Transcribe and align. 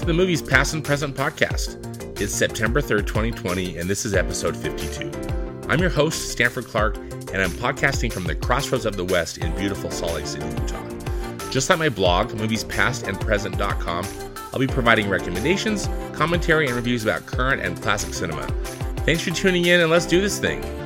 to 0.00 0.06
the 0.06 0.12
Movies 0.12 0.42
Past 0.42 0.74
and 0.74 0.84
Present 0.84 1.14
podcast. 1.14 2.20
It's 2.20 2.34
September 2.34 2.82
3rd, 2.82 3.06
2020, 3.06 3.76
and 3.76 3.88
this 3.88 4.04
is 4.04 4.12
episode 4.12 4.56
52. 4.56 5.10
I'm 5.68 5.78
your 5.78 5.90
host, 5.90 6.30
Stanford 6.30 6.64
Clark, 6.64 6.96
and 6.96 7.36
I'm 7.36 7.50
podcasting 7.50 8.12
from 8.12 8.24
the 8.24 8.34
crossroads 8.34 8.86
of 8.86 8.96
the 8.96 9.04
West 9.04 9.38
in 9.38 9.54
beautiful 9.56 9.90
Salt 9.90 10.14
Lake 10.14 10.26
City, 10.26 10.46
Utah. 10.46 10.82
Just 11.50 11.70
like 11.70 11.78
my 11.78 11.88
blog, 11.88 12.30
moviespastandpresent.com, 12.30 14.06
I'll 14.52 14.58
be 14.58 14.66
providing 14.66 15.08
recommendations, 15.08 15.88
commentary, 16.12 16.66
and 16.66 16.74
reviews 16.74 17.04
about 17.04 17.24
current 17.26 17.62
and 17.62 17.80
classic 17.80 18.14
cinema. 18.14 18.46
Thanks 19.04 19.22
for 19.22 19.30
tuning 19.30 19.66
in, 19.66 19.80
and 19.80 19.90
let's 19.90 20.06
do 20.06 20.20
this 20.20 20.40
thing. 20.40 20.83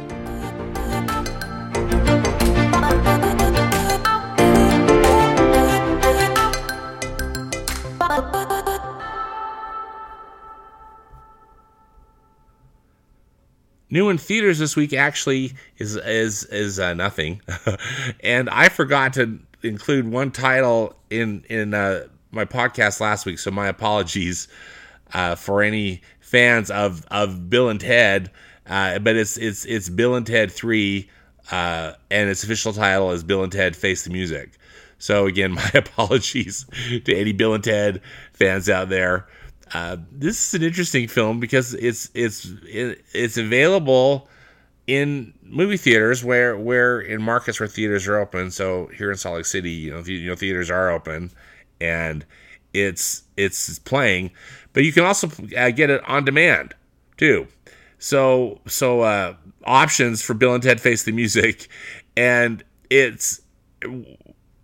New 13.91 14.09
in 14.11 14.19
theaters 14.19 14.59
this 14.59 14.77
week 14.77 14.93
actually 14.93 15.55
is 15.79 15.97
is 15.97 16.45
is 16.45 16.79
uh, 16.79 16.95
nothing, 16.95 17.41
and 18.21 18.51
I 18.51 18.69
forgot 18.69 19.15
to 19.15 19.39
include 19.63 20.11
one 20.11 20.31
title 20.31 20.95
in 21.11 21.45
in 21.49 21.75
uh, 21.75 22.07
my 22.31 22.45
podcast 22.45 23.01
last 23.01 23.27
week, 23.27 23.39
so 23.39 23.51
my 23.51 23.69
apologies 23.69 24.49
uh, 25.15 25.35
for 25.35 25.63
any 25.63 26.03
fans 26.21 26.71
of 26.71 27.07
of 27.11 27.49
Bill 27.49 27.69
and 27.69 27.81
Ted. 27.81 28.31
Uh, 28.67 28.99
but 28.99 29.17
it's 29.17 29.37
it's 29.39 29.65
it's 29.65 29.89
Bill 29.89 30.15
and 30.15 30.27
Ted 30.27 30.53
Three, 30.53 31.09
uh, 31.51 31.93
and 32.11 32.29
its 32.29 32.45
official 32.45 32.73
title 32.73 33.11
is 33.13 33.25
Bill 33.25 33.43
and 33.43 33.53
Ted 33.53 33.75
Face 33.75 34.05
the 34.05 34.11
Music. 34.11 34.59
So 34.99 35.27
again, 35.27 35.53
my 35.55 35.71
apologies 35.75 36.67
to 37.05 37.15
any 37.15 37.33
Bill 37.33 37.55
and 37.55 37.65
Ted 37.65 38.03
fans 38.33 38.69
out 38.69 38.89
there. 38.89 39.27
Uh, 39.73 39.97
this 40.11 40.49
is 40.49 40.55
an 40.55 40.67
interesting 40.67 41.09
film 41.09 41.41
because 41.41 41.75
it's 41.75 42.11
it's 42.15 42.51
it's 42.73 43.37
available 43.37 44.29
in 44.87 45.35
movie 45.43 45.77
theaters 45.77 46.25
where 46.25 46.57
where 46.57 47.01
in 47.01 47.23
markets 47.23 47.61
where 47.61 47.69
theaters 47.69 48.09
are 48.09 48.19
open. 48.19 48.51
So 48.51 48.87
here 48.97 49.11
in 49.11 49.17
Salt 49.17 49.37
Lake 49.37 49.47
City, 49.47 49.71
you 49.71 49.91
know, 49.91 50.01
you 50.01 50.29
know 50.29 50.35
theaters 50.35 50.71
are 50.71 50.91
open, 50.91 51.31
and 51.81 52.25
it's 52.73 53.23
it's 53.37 53.79
playing, 53.81 54.31
but 54.73 54.85
you 54.85 54.93
can 54.93 55.05
also 55.05 55.31
uh, 55.57 55.71
get 55.71 55.91
it 55.91 56.03
on 56.09 56.25
demand 56.25 56.75
too. 57.17 57.47
So 57.99 58.61
so 58.67 59.03
uh, 59.03 59.35
options 59.65 60.23
for 60.23 60.35
Bill 60.35 60.55
and 60.55 60.63
Ted 60.63 60.81
Face 60.81 61.05
the 61.05 61.13
Music, 61.13 61.69
and 62.17 62.65
it's 62.91 63.43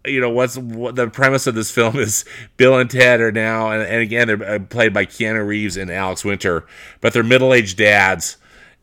you 0.06 0.20
know 0.20 0.30
what's 0.30 0.56
what 0.58 0.96
the 0.96 1.08
premise 1.08 1.46
of 1.46 1.54
this 1.54 1.70
film 1.70 1.96
is 1.96 2.24
bill 2.56 2.78
and 2.78 2.90
ted 2.90 3.20
are 3.20 3.32
now 3.32 3.70
and, 3.70 3.82
and 3.82 4.02
again 4.02 4.26
they're 4.26 4.44
uh, 4.56 4.58
played 4.58 4.92
by 4.92 5.06
keanu 5.06 5.46
reeves 5.46 5.76
and 5.76 5.90
alex 5.90 6.24
winter 6.24 6.66
but 7.00 7.12
they're 7.12 7.22
middle-aged 7.22 7.78
dads 7.78 8.36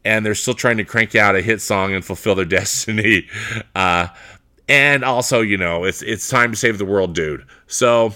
and 0.04 0.26
they're 0.26 0.36
still 0.36 0.54
trying 0.54 0.78
to 0.78 0.84
crank 0.84 1.16
out 1.16 1.36
a 1.36 1.42
hit 1.42 1.62
song 1.62 1.94
and 1.94 2.04
fulfill 2.04 2.36
their 2.36 2.46
destiny. 2.60 3.28
Uh, 3.76 4.08
and 4.68 5.04
also 5.04 5.42
you 5.42 5.58
know 5.58 5.84
it's 5.84 6.02
it's 6.02 6.30
time 6.30 6.52
to 6.52 6.58
save 6.58 6.78
the 6.78 6.86
world 6.86 7.14
dude. 7.14 7.46
So 7.68 8.14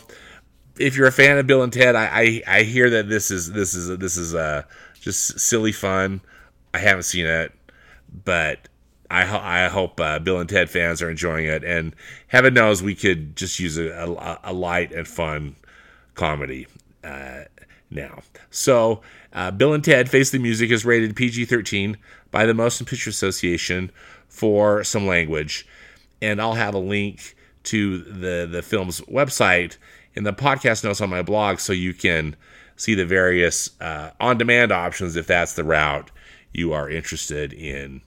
if 0.80 0.96
you're 0.96 1.08
a 1.08 1.12
fan 1.12 1.38
of 1.38 1.48
bill 1.48 1.64
and 1.64 1.72
ted 1.72 1.96
i 1.96 2.06
i, 2.06 2.42
I 2.60 2.64
hear 2.64 2.90
that 2.90 3.08
this 3.08 3.32
is 3.32 3.52
this 3.54 3.74
is 3.74 3.98
this 3.98 4.18
is 4.18 4.36
uh 4.36 4.64
just 5.00 5.40
silly 5.40 5.72
fun. 5.72 6.22
I 6.74 6.80
haven't 6.80 7.04
seen 7.04 7.26
it 7.26 7.52
but 8.24 8.70
I, 9.10 9.66
I 9.66 9.68
hope 9.68 10.00
uh, 10.00 10.20
Bill 10.20 10.40
and 10.40 10.50
Ted 10.50 10.70
fans 10.70 11.02
are 11.02 11.10
enjoying 11.10 11.46
it, 11.46 11.64
and 11.64 11.96
heaven 12.28 12.54
knows 12.54 12.82
we 12.82 12.96
could 12.96 13.36
just 13.36 13.60
use 13.60 13.78
a, 13.78 13.90
a, 13.92 14.40
a 14.46 14.54
light 14.54 14.92
and 14.92 15.08
fun 15.08 15.56
comedy 16.16 16.68
uh, 17.04 17.44
now. 17.90 18.22
So, 18.50 19.02
uh, 19.34 19.52
Bill 19.52 19.74
and 19.74 19.84
Ted 19.84 20.10
Face 20.10 20.32
the 20.32 20.40
Music 20.40 20.72
is 20.72 20.86
rated 20.86 21.16
PG 21.16 21.46
13 21.46 21.98
by 22.32 22.46
the 22.46 22.54
Motion 22.54 22.86
Picture 22.86 23.10
Association 23.10 23.92
for 24.28 24.84
some 24.84 25.06
language, 25.06 25.68
and 26.22 26.42
I'll 26.42 26.54
have 26.54 26.74
a 26.74 26.80
link 26.80 27.36
to 27.64 28.00
the, 28.00 28.48
the 28.50 28.62
film's 28.62 29.02
website 29.02 29.78
in 30.14 30.24
the 30.24 30.34
podcast 30.34 30.84
notes 30.84 31.02
on 31.02 31.10
my 31.10 31.22
blog 31.22 31.60
so 31.60 31.74
you 31.74 31.94
can 31.94 32.36
see 32.76 32.96
the 32.96 33.06
various 33.06 33.70
uh, 33.82 34.12
on 34.20 34.38
demand 34.38 34.72
options 34.72 35.16
if 35.16 35.28
that's 35.28 35.54
the 35.54 35.64
route 35.64 36.12
you 36.54 36.74
are 36.74 36.90
interested 36.90 37.54
in 37.54 38.02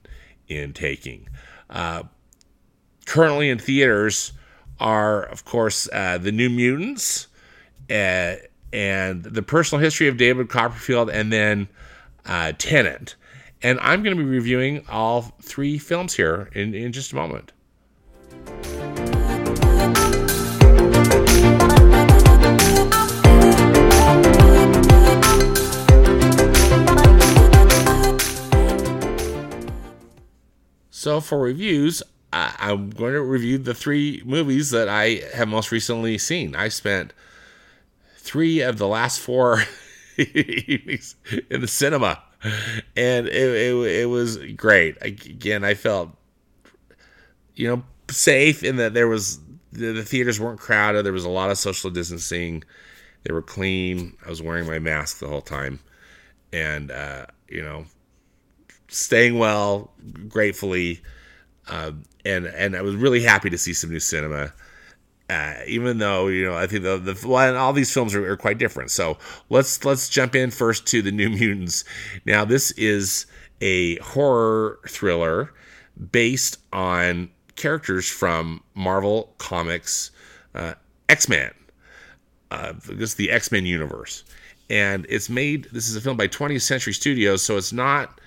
in 0.49 0.73
taking. 0.73 1.29
Uh, 1.69 2.03
currently 3.05 3.49
in 3.49 3.59
theaters 3.59 4.33
are, 4.79 5.23
of 5.23 5.45
course, 5.45 5.87
uh, 5.93 6.17
The 6.17 6.31
New 6.31 6.49
Mutants 6.49 7.27
uh, 7.89 8.35
and 8.73 9.23
The 9.23 9.43
Personal 9.43 9.81
History 9.81 10.07
of 10.07 10.17
David 10.17 10.49
Copperfield, 10.49 11.09
and 11.09 11.31
then 11.31 11.67
uh, 12.25 12.53
Tenet. 12.57 13.15
And 13.61 13.79
I'm 13.81 14.03
going 14.03 14.15
to 14.15 14.23
be 14.23 14.29
reviewing 14.29 14.85
all 14.89 15.35
three 15.41 15.77
films 15.77 16.13
here 16.15 16.49
in, 16.53 16.73
in 16.73 16.91
just 16.91 17.11
a 17.11 17.15
moment. 17.15 17.51
So 30.99 31.21
for 31.21 31.39
reviews, 31.39 32.03
I, 32.33 32.53
am 32.59 32.89
going 32.89 33.13
to 33.13 33.21
review 33.21 33.57
the 33.57 33.73
three 33.73 34.21
movies 34.25 34.71
that 34.71 34.89
I 34.89 35.21
have 35.33 35.47
most 35.47 35.71
recently 35.71 36.17
seen. 36.17 36.57
I 36.57 36.67
spent 36.67 37.13
three 38.17 38.59
of 38.59 38.79
the 38.79 38.85
last 38.85 39.21
four 39.21 39.63
evenings 40.17 41.15
in 41.49 41.61
the 41.61 41.69
cinema, 41.69 42.21
and 42.97 43.27
it, 43.27 43.33
it, 43.33 44.01
it 44.01 44.05
was 44.07 44.39
great. 44.57 44.97
Again, 44.99 45.63
I 45.63 45.73
felt 45.73 46.09
you 47.55 47.69
know 47.69 47.83
safe 48.09 48.61
in 48.61 48.75
that 48.75 48.93
there 48.93 49.07
was 49.07 49.39
the, 49.71 49.93
the 49.93 50.03
theaters 50.03 50.37
weren't 50.37 50.59
crowded. 50.59 51.05
There 51.05 51.13
was 51.13 51.23
a 51.23 51.29
lot 51.29 51.49
of 51.49 51.57
social 51.57 51.89
distancing. 51.91 52.65
They 53.23 53.31
were 53.31 53.41
clean. 53.41 54.17
I 54.25 54.29
was 54.29 54.41
wearing 54.41 54.67
my 54.67 54.79
mask 54.79 55.19
the 55.19 55.29
whole 55.29 55.39
time, 55.39 55.79
and 56.51 56.91
uh, 56.91 57.27
you 57.47 57.61
know 57.61 57.85
staying 58.89 59.37
well, 59.37 59.91
gratefully, 60.27 61.01
uh, 61.67 61.91
and 62.25 62.45
and 62.45 62.75
I 62.75 62.81
was 62.81 62.95
really 62.95 63.23
happy 63.23 63.49
to 63.49 63.57
see 63.57 63.73
some 63.73 63.89
new 63.89 63.99
cinema. 63.99 64.53
Uh, 65.29 65.53
even 65.67 65.99
though 65.99 66.27
you 66.27 66.43
know, 66.43 66.55
I 66.55 66.65
think 66.65 66.83
the, 66.83 66.97
the 66.97 67.27
well, 67.27 67.55
all 67.55 67.71
these 67.71 67.93
films 67.93 68.15
are, 68.15 68.27
are, 68.31 68.37
quite 68.37 68.57
different. 68.57 68.89
So 68.89 69.17
let's 69.49 69.85
let's 69.85 70.09
jump 70.09 70.35
in 70.35 70.49
first 70.49 70.87
to 70.87 71.01
the 71.03 71.11
New 71.11 71.29
Mutants. 71.29 71.85
Now, 72.25 72.45
this 72.45 72.71
is 72.71 73.27
a 73.61 73.97
horror 73.97 74.79
thriller 74.87 75.53
based 76.11 76.57
on 76.73 77.29
characters 77.55 78.09
from 78.09 78.63
Marvel 78.73 79.35
Comics, 79.37 80.11
uh, 80.55 80.73
X 81.07 81.29
Men. 81.29 81.51
Uh, 82.49 82.73
this 82.87 83.11
is 83.11 83.15
the 83.15 83.29
X 83.29 83.51
Men 83.51 83.67
universe, 83.67 84.23
and 84.67 85.05
it's 85.09 85.29
made. 85.29 85.67
This 85.71 85.89
is 85.89 85.95
a 85.95 86.01
film 86.01 86.17
by 86.17 86.27
20th 86.27 86.63
Century 86.63 86.93
Studios, 86.93 87.43
so 87.43 87.55
it's 87.55 87.71
not 87.71 88.19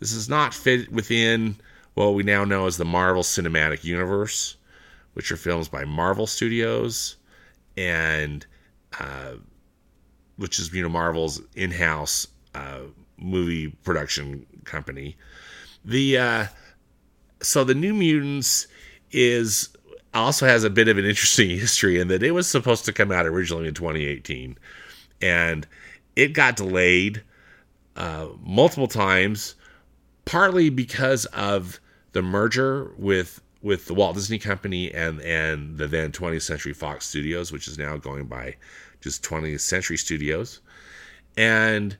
this 0.00 0.12
is 0.12 0.28
not 0.28 0.54
fit 0.54 0.90
within 0.92 1.56
what 1.94 2.14
we 2.14 2.22
now 2.22 2.44
know 2.44 2.66
as 2.66 2.76
the 2.76 2.84
Marvel 2.84 3.22
Cinematic 3.22 3.84
Universe, 3.84 4.56
which 5.14 5.30
are 5.30 5.36
films 5.36 5.68
by 5.68 5.84
Marvel 5.84 6.26
Studios 6.26 7.16
and 7.76 8.46
uh, 9.00 9.34
which 10.36 10.58
is 10.58 10.72
you 10.72 10.82
know 10.82 10.88
Marvel's 10.88 11.40
in-house 11.54 12.28
uh, 12.54 12.80
movie 13.18 13.68
production 13.84 14.46
company. 14.64 15.16
The 15.84 16.18
uh, 16.18 16.46
so 17.40 17.64
the 17.64 17.74
New 17.74 17.94
Mutants 17.94 18.66
is 19.10 19.68
also 20.12 20.46
has 20.46 20.64
a 20.64 20.70
bit 20.70 20.88
of 20.88 20.98
an 20.98 21.04
interesting 21.04 21.50
history 21.58 21.98
in 21.98 22.08
that 22.08 22.22
it 22.22 22.32
was 22.32 22.48
supposed 22.48 22.84
to 22.86 22.92
come 22.92 23.12
out 23.12 23.26
originally 23.26 23.68
in 23.68 23.74
2018, 23.74 24.58
and 25.20 25.66
it 26.16 26.32
got 26.32 26.56
delayed 26.56 27.22
uh, 27.96 28.28
multiple 28.42 28.88
times 28.88 29.54
partly 30.24 30.70
because 30.70 31.26
of 31.26 31.80
the 32.12 32.22
merger 32.22 32.92
with 32.96 33.40
with 33.62 33.86
the 33.86 33.94
Walt 33.94 34.14
Disney 34.14 34.38
Company 34.38 34.92
and 34.92 35.20
and 35.22 35.78
the 35.78 35.88
then 35.88 36.12
20th 36.12 36.42
Century 36.42 36.72
Fox 36.74 37.06
Studios, 37.06 37.50
which 37.50 37.66
is 37.66 37.78
now 37.78 37.96
going 37.96 38.26
by 38.26 38.56
just 39.00 39.22
20th 39.22 39.60
Century 39.60 39.96
Studios, 39.96 40.60
and 41.36 41.96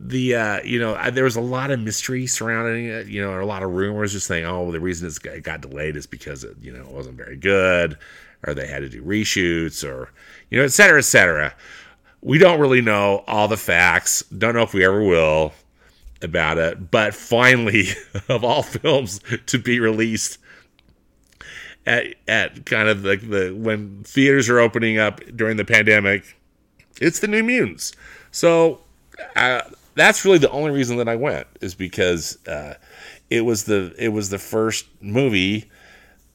the 0.00 0.34
uh, 0.34 0.62
you 0.62 0.78
know 0.78 1.10
there 1.10 1.24
was 1.24 1.36
a 1.36 1.40
lot 1.40 1.70
of 1.70 1.80
mystery 1.80 2.26
surrounding 2.26 2.86
it. 2.86 3.08
You 3.08 3.20
know, 3.20 3.40
a 3.40 3.44
lot 3.44 3.62
of 3.62 3.72
rumors 3.72 4.12
just 4.12 4.26
saying, 4.26 4.44
oh, 4.44 4.70
the 4.70 4.80
reason 4.80 5.08
it 5.08 5.42
got 5.42 5.60
delayed 5.60 5.96
is 5.96 6.06
because 6.06 6.44
it 6.44 6.56
you 6.60 6.72
know 6.72 6.80
it 6.80 6.92
wasn't 6.92 7.16
very 7.16 7.36
good, 7.36 7.98
or 8.46 8.54
they 8.54 8.66
had 8.66 8.80
to 8.80 8.88
do 8.88 9.02
reshoots, 9.02 9.82
or 9.82 10.10
you 10.50 10.58
know, 10.58 10.64
et 10.64 10.72
cetera, 10.72 10.98
et 10.98 11.02
cetera. 11.02 11.54
We 12.20 12.38
don't 12.38 12.60
really 12.60 12.80
know 12.80 13.24
all 13.26 13.48
the 13.48 13.56
facts. 13.56 14.22
Don't 14.24 14.54
know 14.54 14.62
if 14.62 14.74
we 14.74 14.84
ever 14.84 15.02
will 15.02 15.52
about 16.22 16.58
it, 16.58 16.90
but 16.90 17.14
finally, 17.14 17.88
of 18.28 18.44
all 18.44 18.62
films 18.62 19.20
to 19.46 19.58
be 19.58 19.80
released 19.80 20.38
at, 21.86 22.14
at 22.26 22.66
kind 22.66 22.88
of 22.88 23.02
the, 23.02 23.16
the 23.16 23.54
when 23.54 24.02
theaters 24.04 24.48
are 24.48 24.58
opening 24.58 24.98
up 24.98 25.20
during 25.34 25.56
the 25.56 25.64
pandemic, 25.64 26.36
It's 27.00 27.20
the 27.20 27.28
New 27.28 27.42
Mutants. 27.42 27.92
So 28.30 28.80
uh, 29.36 29.62
that's 29.94 30.24
really 30.24 30.38
the 30.38 30.50
only 30.50 30.70
reason 30.70 30.98
that 30.98 31.08
I 31.08 31.16
went 31.16 31.46
is 31.60 31.74
because 31.74 32.38
uh, 32.46 32.74
it 33.30 33.42
was 33.42 33.64
the 33.64 33.94
it 33.98 34.08
was 34.08 34.30
the 34.30 34.38
first 34.38 34.86
movie, 35.00 35.70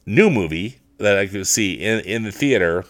new 0.06 0.28
movie 0.28 0.78
that 0.98 1.18
I 1.18 1.26
could 1.26 1.46
see 1.46 1.74
in 1.74 2.00
in 2.00 2.24
the 2.24 2.32
theater, 2.32 2.84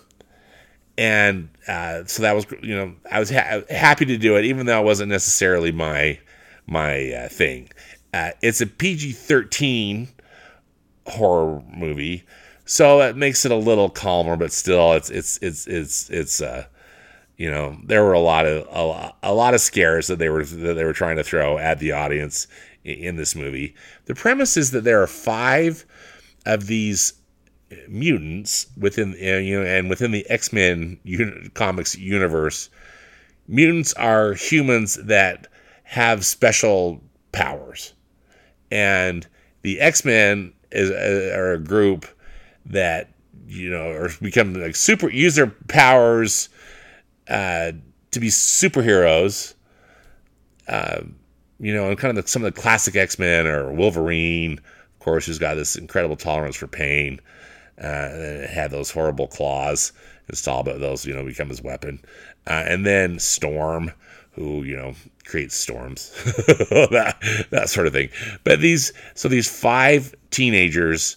and 0.97 1.49
uh, 1.69 2.05
so 2.07 2.23
that 2.23 2.35
was 2.35 2.47
you 2.63 2.75
know 2.75 2.95
I 3.11 3.21
was 3.21 3.31
ha- 3.31 3.63
happy 3.69 4.07
to 4.07 4.17
do 4.17 4.37
it 4.37 4.45
even 4.45 4.67
though 4.67 4.81
it 4.81 4.85
wasn't 4.85 5.11
necessarily 5.11 5.73
my 5.73 6.19
my 6.67 7.13
uh, 7.13 7.29
thing. 7.29 7.69
Uh, 8.13 8.31
it's 8.43 8.61
a 8.61 8.67
PG 8.67 9.13
thirteen 9.13 10.09
horror 11.07 11.63
movie, 11.73 12.25
so 12.65 13.01
it 13.01 13.17
makes 13.17 13.45
it 13.45 13.53
a 13.53 13.57
little 13.57 13.91
calmer, 13.91 14.37
but 14.37 14.53
still 14.53 14.93
it's 14.93 15.11
it's 15.11 15.39
it's 15.43 15.67
it's 15.67 16.11
it's 16.11 16.41
uh 16.41 16.65
you 17.37 17.51
know 17.51 17.77
there 17.85 18.05
were 18.05 18.13
a 18.13 18.21
lot 18.21 18.47
of 18.47 18.67
a, 18.71 19.13
a 19.31 19.35
lot 19.35 19.55
of 19.55 19.61
scares 19.61 20.07
that 20.07 20.19
they 20.19 20.29
were 20.29 20.45
that 20.45 20.75
they 20.75 20.85
were 20.85 20.93
trying 20.93 21.17
to 21.17 21.25
throw 21.25 21.59
at 21.59 21.79
the 21.79 21.93
audience 21.93 22.47
in, 22.85 22.99
in 22.99 23.17
this 23.17 23.35
movie. 23.35 23.75
The 24.07 24.15
premise 24.15 24.57
is 24.57 24.71
that 24.71 24.85
there 24.85 25.03
are 25.03 25.07
five 25.07 25.85
of 26.47 26.67
these 26.67 27.15
mutants 27.89 28.67
within 28.77 29.13
uh, 29.15 29.39
you 29.39 29.59
know 29.59 29.67
and 29.67 29.91
within 29.91 30.13
the 30.13 30.29
X-Men 30.31 30.99
un- 31.07 31.51
comics 31.55 31.97
universe 31.97 32.71
mutants 33.49 33.93
are 33.95 34.35
humans 34.35 34.95
that 35.03 35.47
have 35.95 36.27
special 36.27 37.01
powers 37.31 37.95
and 38.73 39.29
the 39.63 39.81
X-Men 39.81 40.53
is 40.73 40.91
uh, 40.91 41.37
are 41.39 41.53
a 41.53 41.59
group 41.59 42.05
that 42.67 43.11
you 43.47 43.71
know 43.71 43.91
are 43.91 44.11
become 44.21 44.55
like 44.55 44.75
super 44.75 45.09
use 45.09 45.37
their 45.37 45.47
powers 45.69 46.49
uh, 47.29 47.71
to 48.11 48.19
be 48.19 48.27
superheroes 48.27 49.55
uh, 50.67 51.03
you 51.61 51.73
know 51.73 51.89
and 51.89 51.97
kind 51.97 52.19
of 52.19 52.25
the, 52.25 52.29
some 52.29 52.45
of 52.45 52.53
the 52.53 52.61
classic 52.61 52.97
X-Men 52.97 53.47
or 53.47 53.73
Wolverine 53.73 54.59
of 54.59 54.99
course 54.99 55.27
who's 55.27 55.39
got 55.39 55.55
this 55.55 55.77
incredible 55.77 56.17
tolerance 56.17 56.57
for 56.57 56.67
pain 56.67 57.21
uh, 57.81 57.87
and 57.87 58.51
had 58.51 58.73
those 58.73 58.91
horrible 58.91 59.29
claws 59.29 59.93
installed, 60.29 60.67
but 60.67 60.81
those, 60.81 61.05
you 61.05 61.15
know, 61.15 61.25
become 61.25 61.49
his 61.49 61.63
weapon. 61.63 62.01
Uh, 62.47 62.65
and 62.67 62.85
then 62.87 63.19
Storm, 63.19 63.93
who, 64.35 64.63
you 64.63 64.77
know, 64.77 64.95
creates 65.25 65.55
storms, 65.55 66.11
that, 66.25 67.47
that 67.51 67.69
sort 67.69 67.87
of 67.87 67.93
thing. 67.93 68.11
But 68.43 68.61
these, 68.61 68.93
so 69.15 69.29
these 69.29 69.49
five 69.49 70.15
teenagers, 70.31 71.17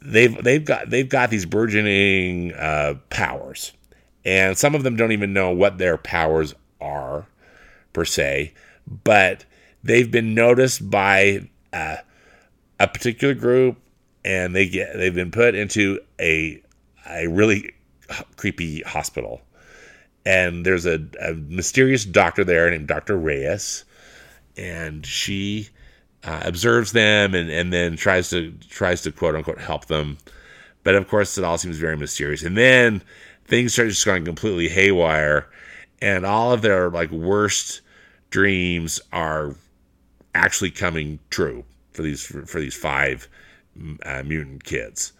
they've, 0.00 0.42
they've 0.42 0.64
got, 0.64 0.90
they've 0.90 1.08
got 1.08 1.30
these 1.30 1.46
burgeoning 1.46 2.52
uh, 2.54 2.94
powers. 3.10 3.72
And 4.24 4.58
some 4.58 4.74
of 4.74 4.82
them 4.82 4.96
don't 4.96 5.12
even 5.12 5.32
know 5.32 5.50
what 5.50 5.78
their 5.78 5.96
powers 5.96 6.54
are, 6.80 7.26
per 7.92 8.04
se, 8.04 8.52
but 9.04 9.44
they've 9.82 10.10
been 10.10 10.34
noticed 10.34 10.88
by 10.90 11.48
uh, 11.72 11.96
a 12.78 12.88
particular 12.88 13.34
group 13.34 13.78
and 14.24 14.54
they 14.54 14.68
get 14.68 14.96
they've 14.96 15.14
been 15.14 15.30
put 15.30 15.54
into 15.54 16.00
a 16.20 16.60
a 17.08 17.28
really 17.28 17.72
creepy 18.36 18.82
hospital. 18.82 19.40
And 20.26 20.66
there's 20.66 20.86
a, 20.86 21.00
a 21.22 21.34
mysterious 21.34 22.04
doctor 22.04 22.42
there 22.42 22.68
named 22.68 22.88
Dr. 22.88 23.16
Reyes, 23.16 23.84
and 24.56 25.06
she 25.06 25.68
uh, 26.24 26.40
observes 26.44 26.90
them 26.90 27.32
and, 27.32 27.48
and 27.48 27.72
then 27.72 27.96
tries 27.96 28.28
to 28.30 28.52
tries 28.68 29.02
to 29.02 29.12
quote 29.12 29.36
unquote 29.36 29.60
help 29.60 29.86
them. 29.86 30.18
But 30.82 30.96
of 30.96 31.08
course, 31.08 31.38
it 31.38 31.44
all 31.44 31.58
seems 31.58 31.78
very 31.78 31.96
mysterious. 31.96 32.42
And 32.42 32.56
then 32.56 33.02
things 33.44 33.72
start 33.72 33.88
just 33.88 34.04
going 34.04 34.24
completely 34.24 34.68
haywire, 34.68 35.48
and 36.02 36.26
all 36.26 36.52
of 36.52 36.60
their 36.60 36.90
like 36.90 37.12
worst 37.12 37.82
dreams 38.30 39.00
are 39.12 39.54
actually 40.34 40.72
coming 40.72 41.20
true 41.30 41.64
for 41.92 42.02
these 42.02 42.24
for, 42.24 42.44
for 42.46 42.60
these 42.60 42.74
five 42.74 43.28
uh, 44.04 44.24
mutant 44.24 44.64
kids. 44.64 45.12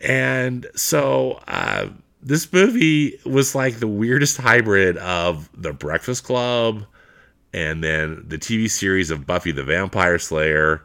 And 0.00 0.66
so 0.74 1.40
uh, 1.46 1.90
this 2.24 2.50
movie 2.50 3.20
was 3.26 3.54
like 3.54 3.76
the 3.76 3.86
weirdest 3.86 4.38
hybrid 4.38 4.96
of 4.96 5.50
The 5.54 5.74
Breakfast 5.74 6.24
Club 6.24 6.86
and 7.52 7.84
then 7.84 8.24
the 8.26 8.38
TV 8.38 8.68
series 8.68 9.10
of 9.10 9.26
Buffy 9.26 9.52
the 9.52 9.62
Vampire 9.62 10.18
Slayer. 10.18 10.82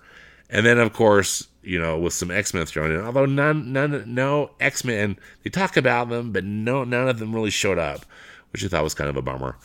And 0.50 0.66
then, 0.66 0.80
of 0.80 0.92
course, 0.92 1.48
you 1.64 1.80
know, 1.80 1.98
with 1.98 2.14
some 2.14 2.30
X 2.30 2.54
Men 2.54 2.66
thrown 2.66 2.92
in. 2.92 3.00
Although 3.00 3.26
none, 3.26 3.72
none, 3.72 4.04
no 4.14 4.52
X 4.60 4.84
Men. 4.84 5.18
They 5.44 5.50
talk 5.50 5.78
about 5.78 6.10
them, 6.10 6.34
but 6.34 6.44
no, 6.44 6.84
none 6.84 7.08
of 7.08 7.20
them 7.20 7.34
really 7.34 7.52
showed 7.52 7.80
up, 7.80 8.06
which 8.52 8.64
I 8.66 8.68
thought 8.68 8.84
was 8.84 8.94
kind 8.94 9.10
of 9.10 9.16
a 9.16 9.22
bummer. 9.22 9.58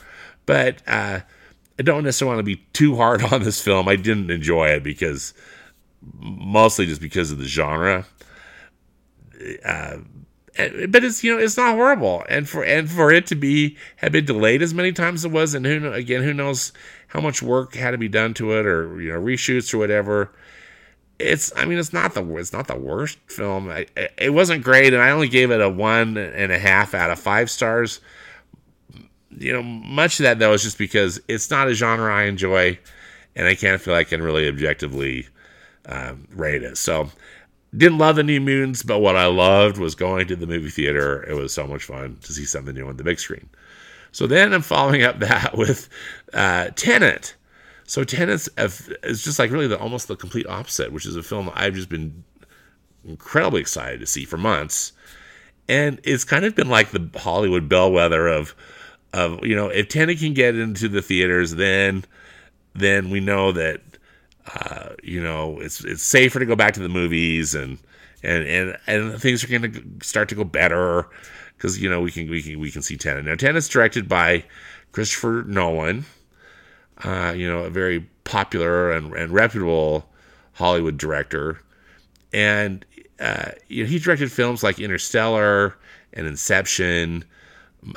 But 0.46 0.80
uh, 0.86 1.20
I 1.78 1.82
don't 1.82 2.04
necessarily 2.04 2.36
want 2.36 2.46
to 2.46 2.56
be 2.56 2.64
too 2.72 2.94
hard 2.94 3.22
on 3.32 3.42
this 3.42 3.60
film. 3.60 3.88
I 3.88 3.96
didn't 3.96 4.30
enjoy 4.30 4.68
it 4.68 4.84
because 4.84 5.34
mostly 6.20 6.86
just 6.86 7.00
because 7.00 7.32
of 7.32 7.38
the 7.38 7.46
genre. 7.46 8.06
Uh, 9.64 9.96
but 10.56 11.02
it's 11.02 11.24
you 11.24 11.34
know 11.34 11.42
it's 11.42 11.56
not 11.56 11.74
horrible, 11.74 12.24
and 12.28 12.48
for 12.48 12.64
and 12.64 12.88
for 12.90 13.10
it 13.10 13.26
to 13.26 13.34
be 13.34 13.76
have 13.96 14.12
been 14.12 14.24
delayed 14.24 14.62
as 14.62 14.72
many 14.72 14.92
times 14.92 15.20
as 15.20 15.24
it 15.26 15.32
was, 15.32 15.54
and 15.54 15.66
who 15.66 15.92
again 15.92 16.22
who 16.22 16.32
knows 16.32 16.72
how 17.08 17.20
much 17.20 17.42
work 17.42 17.74
had 17.74 17.90
to 17.90 17.98
be 17.98 18.08
done 18.08 18.34
to 18.34 18.52
it, 18.52 18.66
or 18.66 19.00
you 19.00 19.12
know 19.12 19.20
reshoots 19.20 19.74
or 19.74 19.78
whatever. 19.78 20.30
It's 21.18 21.52
I 21.56 21.64
mean 21.64 21.78
it's 21.78 21.92
not 21.92 22.14
the 22.14 22.24
it's 22.36 22.52
not 22.52 22.68
the 22.68 22.78
worst 22.78 23.18
film. 23.26 23.68
I, 23.68 23.86
it 24.16 24.32
wasn't 24.32 24.62
great, 24.62 24.92
and 24.92 25.02
I 25.02 25.10
only 25.10 25.28
gave 25.28 25.50
it 25.50 25.60
a 25.60 25.68
one 25.68 26.16
and 26.16 26.52
a 26.52 26.58
half 26.58 26.94
out 26.94 27.10
of 27.10 27.18
five 27.18 27.50
stars. 27.50 28.00
You 29.36 29.52
know, 29.52 29.62
much 29.62 30.20
of 30.20 30.24
that 30.24 30.38
though 30.38 30.52
is 30.52 30.62
just 30.62 30.78
because 30.78 31.20
it's 31.26 31.50
not 31.50 31.66
a 31.66 31.74
genre 31.74 32.14
I 32.14 32.24
enjoy, 32.24 32.78
and 33.34 33.48
I 33.48 33.56
can't 33.56 33.80
feel 33.80 33.94
like 33.94 34.06
I 34.06 34.10
can 34.10 34.22
really 34.22 34.48
objectively 34.48 35.26
um, 35.86 36.28
rate 36.30 36.62
it. 36.62 36.76
So 36.76 37.10
didn't 37.76 37.98
love 37.98 38.16
the 38.16 38.22
New 38.22 38.40
Mutants, 38.40 38.82
but 38.82 39.00
what 39.00 39.16
I 39.16 39.26
loved 39.26 39.78
was 39.78 39.94
going 39.94 40.26
to 40.28 40.36
the 40.36 40.46
movie 40.46 40.70
theater. 40.70 41.24
It 41.28 41.34
was 41.34 41.52
so 41.52 41.66
much 41.66 41.84
fun 41.84 42.18
to 42.22 42.32
see 42.32 42.44
something 42.44 42.74
new 42.74 42.88
on 42.88 42.96
the 42.96 43.04
big 43.04 43.18
screen. 43.18 43.48
So 44.12 44.26
then 44.26 44.52
I'm 44.52 44.62
following 44.62 45.02
up 45.02 45.18
that 45.20 45.56
with 45.56 45.88
uh, 46.32 46.70
Tenet. 46.76 47.34
So 47.86 48.04
Tenet 48.04 48.48
is 49.02 49.24
just 49.24 49.38
like 49.38 49.50
really 49.50 49.66
the 49.66 49.78
almost 49.78 50.08
the 50.08 50.16
complete 50.16 50.46
opposite, 50.46 50.92
which 50.92 51.06
is 51.06 51.16
a 51.16 51.22
film 51.22 51.50
I've 51.54 51.74
just 51.74 51.88
been 51.88 52.24
incredibly 53.04 53.60
excited 53.60 54.00
to 54.00 54.06
see 54.06 54.24
for 54.24 54.38
months, 54.38 54.92
and 55.68 56.00
it's 56.02 56.24
kind 56.24 56.46
of 56.46 56.54
been 56.54 56.70
like 56.70 56.92
the 56.92 57.10
Hollywood 57.18 57.68
bellwether 57.68 58.26
of 58.26 58.54
of 59.12 59.44
you 59.44 59.54
know 59.54 59.68
if 59.68 59.88
Tenet 59.88 60.18
can 60.18 60.32
get 60.32 60.54
into 60.54 60.88
the 60.88 61.02
theaters, 61.02 61.56
then 61.56 62.04
then 62.74 63.10
we 63.10 63.20
know 63.20 63.52
that 63.52 63.82
uh, 64.52 64.90
you 65.02 65.22
know, 65.22 65.58
it's 65.60 65.84
it's 65.84 66.02
safer 66.02 66.38
to 66.38 66.46
go 66.46 66.56
back 66.56 66.74
to 66.74 66.80
the 66.80 66.88
movies 66.88 67.54
and 67.54 67.78
and 68.22 68.46
and, 68.46 68.78
and 68.86 69.20
things 69.20 69.42
are 69.44 69.48
going 69.48 69.72
to 69.72 70.06
start 70.06 70.28
to 70.28 70.34
go 70.34 70.44
better 70.44 71.06
because 71.56 71.80
you 71.80 71.88
know 71.88 72.00
we 72.00 72.10
can 72.10 72.28
we 72.30 72.42
can 72.42 72.58
we 72.60 72.70
can 72.70 72.82
see 72.82 72.96
Tenet 72.96 73.24
now. 73.24 73.34
Tenet's 73.34 73.68
directed 73.68 74.08
by 74.08 74.44
Christopher 74.92 75.44
Nolan, 75.46 76.04
uh, 77.02 77.34
you 77.36 77.50
know, 77.50 77.64
a 77.64 77.70
very 77.70 78.00
popular 78.24 78.92
and, 78.92 79.14
and 79.14 79.32
reputable 79.32 80.08
Hollywood 80.52 80.98
director, 80.98 81.60
and 82.32 82.84
uh, 83.20 83.52
you 83.68 83.84
know 83.84 83.88
he 83.88 83.98
directed 83.98 84.30
films 84.30 84.62
like 84.62 84.78
Interstellar 84.78 85.76
and 86.12 86.26
Inception. 86.26 87.24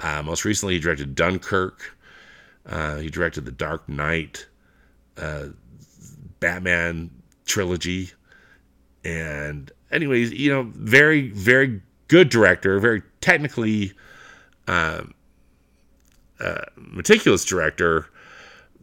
Uh, 0.02 0.22
most 0.24 0.46
recently, 0.46 0.76
he 0.76 0.80
directed 0.80 1.16
Dunkirk. 1.16 1.96
Uh, 2.66 2.98
he 2.98 3.10
directed 3.10 3.46
The 3.46 3.52
Dark 3.52 3.88
Knight. 3.88 4.48
Batman 6.40 7.10
trilogy. 7.46 8.12
And 9.04 9.72
anyways, 9.92 10.34
you 10.34 10.52
know, 10.52 10.64
very 10.76 11.30
very 11.32 11.82
good 12.08 12.30
director, 12.30 12.80
very 12.80 13.02
technically 13.22 13.94
uh, 14.68 15.04
uh, 16.40 16.62
meticulous 16.78 17.46
director. 17.46 18.08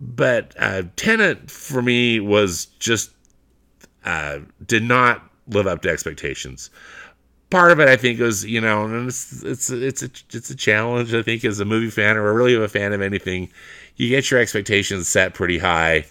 But 0.00 0.54
uh, 0.58 0.84
Tenet 0.96 1.50
for 1.50 1.80
me 1.80 2.20
was 2.20 2.66
just 2.78 3.10
uh, 4.04 4.40
did 4.66 4.82
not 4.82 5.22
live 5.48 5.66
up 5.66 5.82
to 5.82 5.90
expectations. 5.90 6.70
Part 7.50 7.70
of 7.70 7.78
it, 7.78 7.88
I 7.88 7.96
think, 7.96 8.18
was 8.18 8.44
you 8.44 8.60
know, 8.60 8.84
and 8.84 9.06
it's 9.08 9.42
it's 9.44 9.70
it's 9.70 10.02
a 10.02 10.10
it's 10.32 10.50
a 10.50 10.56
challenge. 10.56 11.14
I 11.14 11.22
think 11.22 11.44
as 11.44 11.60
a 11.60 11.64
movie 11.64 11.90
fan 11.90 12.16
or 12.16 12.32
really 12.32 12.54
a 12.56 12.66
fan 12.66 12.92
of 12.92 13.00
anything, 13.00 13.50
you 13.96 14.08
get 14.08 14.30
your 14.30 14.40
expectations 14.40 15.06
set 15.06 15.34
pretty 15.34 15.58
high 15.58 16.06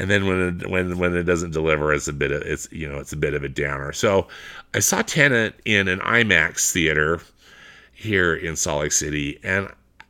and 0.00 0.10
then 0.10 0.26
when 0.26 0.60
it, 0.62 0.70
when 0.70 0.96
when 0.96 1.14
it 1.14 1.24
doesn't 1.24 1.50
deliver, 1.50 1.92
it's 1.92 2.08
a 2.08 2.12
bit 2.14 2.32
of 2.32 2.40
it's 2.40 2.66
you 2.72 2.88
know 2.88 2.98
it's 2.98 3.12
a 3.12 3.18
bit 3.18 3.34
of 3.34 3.44
a 3.44 3.50
downer. 3.50 3.92
So 3.92 4.28
I 4.72 4.78
saw 4.78 5.02
Tenet 5.02 5.60
in 5.66 5.88
an 5.88 5.98
IMAX 6.00 6.72
theater 6.72 7.20
here 7.92 8.34
in 8.34 8.56
Salt 8.56 8.80
Lake 8.80 8.92
City, 8.92 9.38
and 9.42 9.68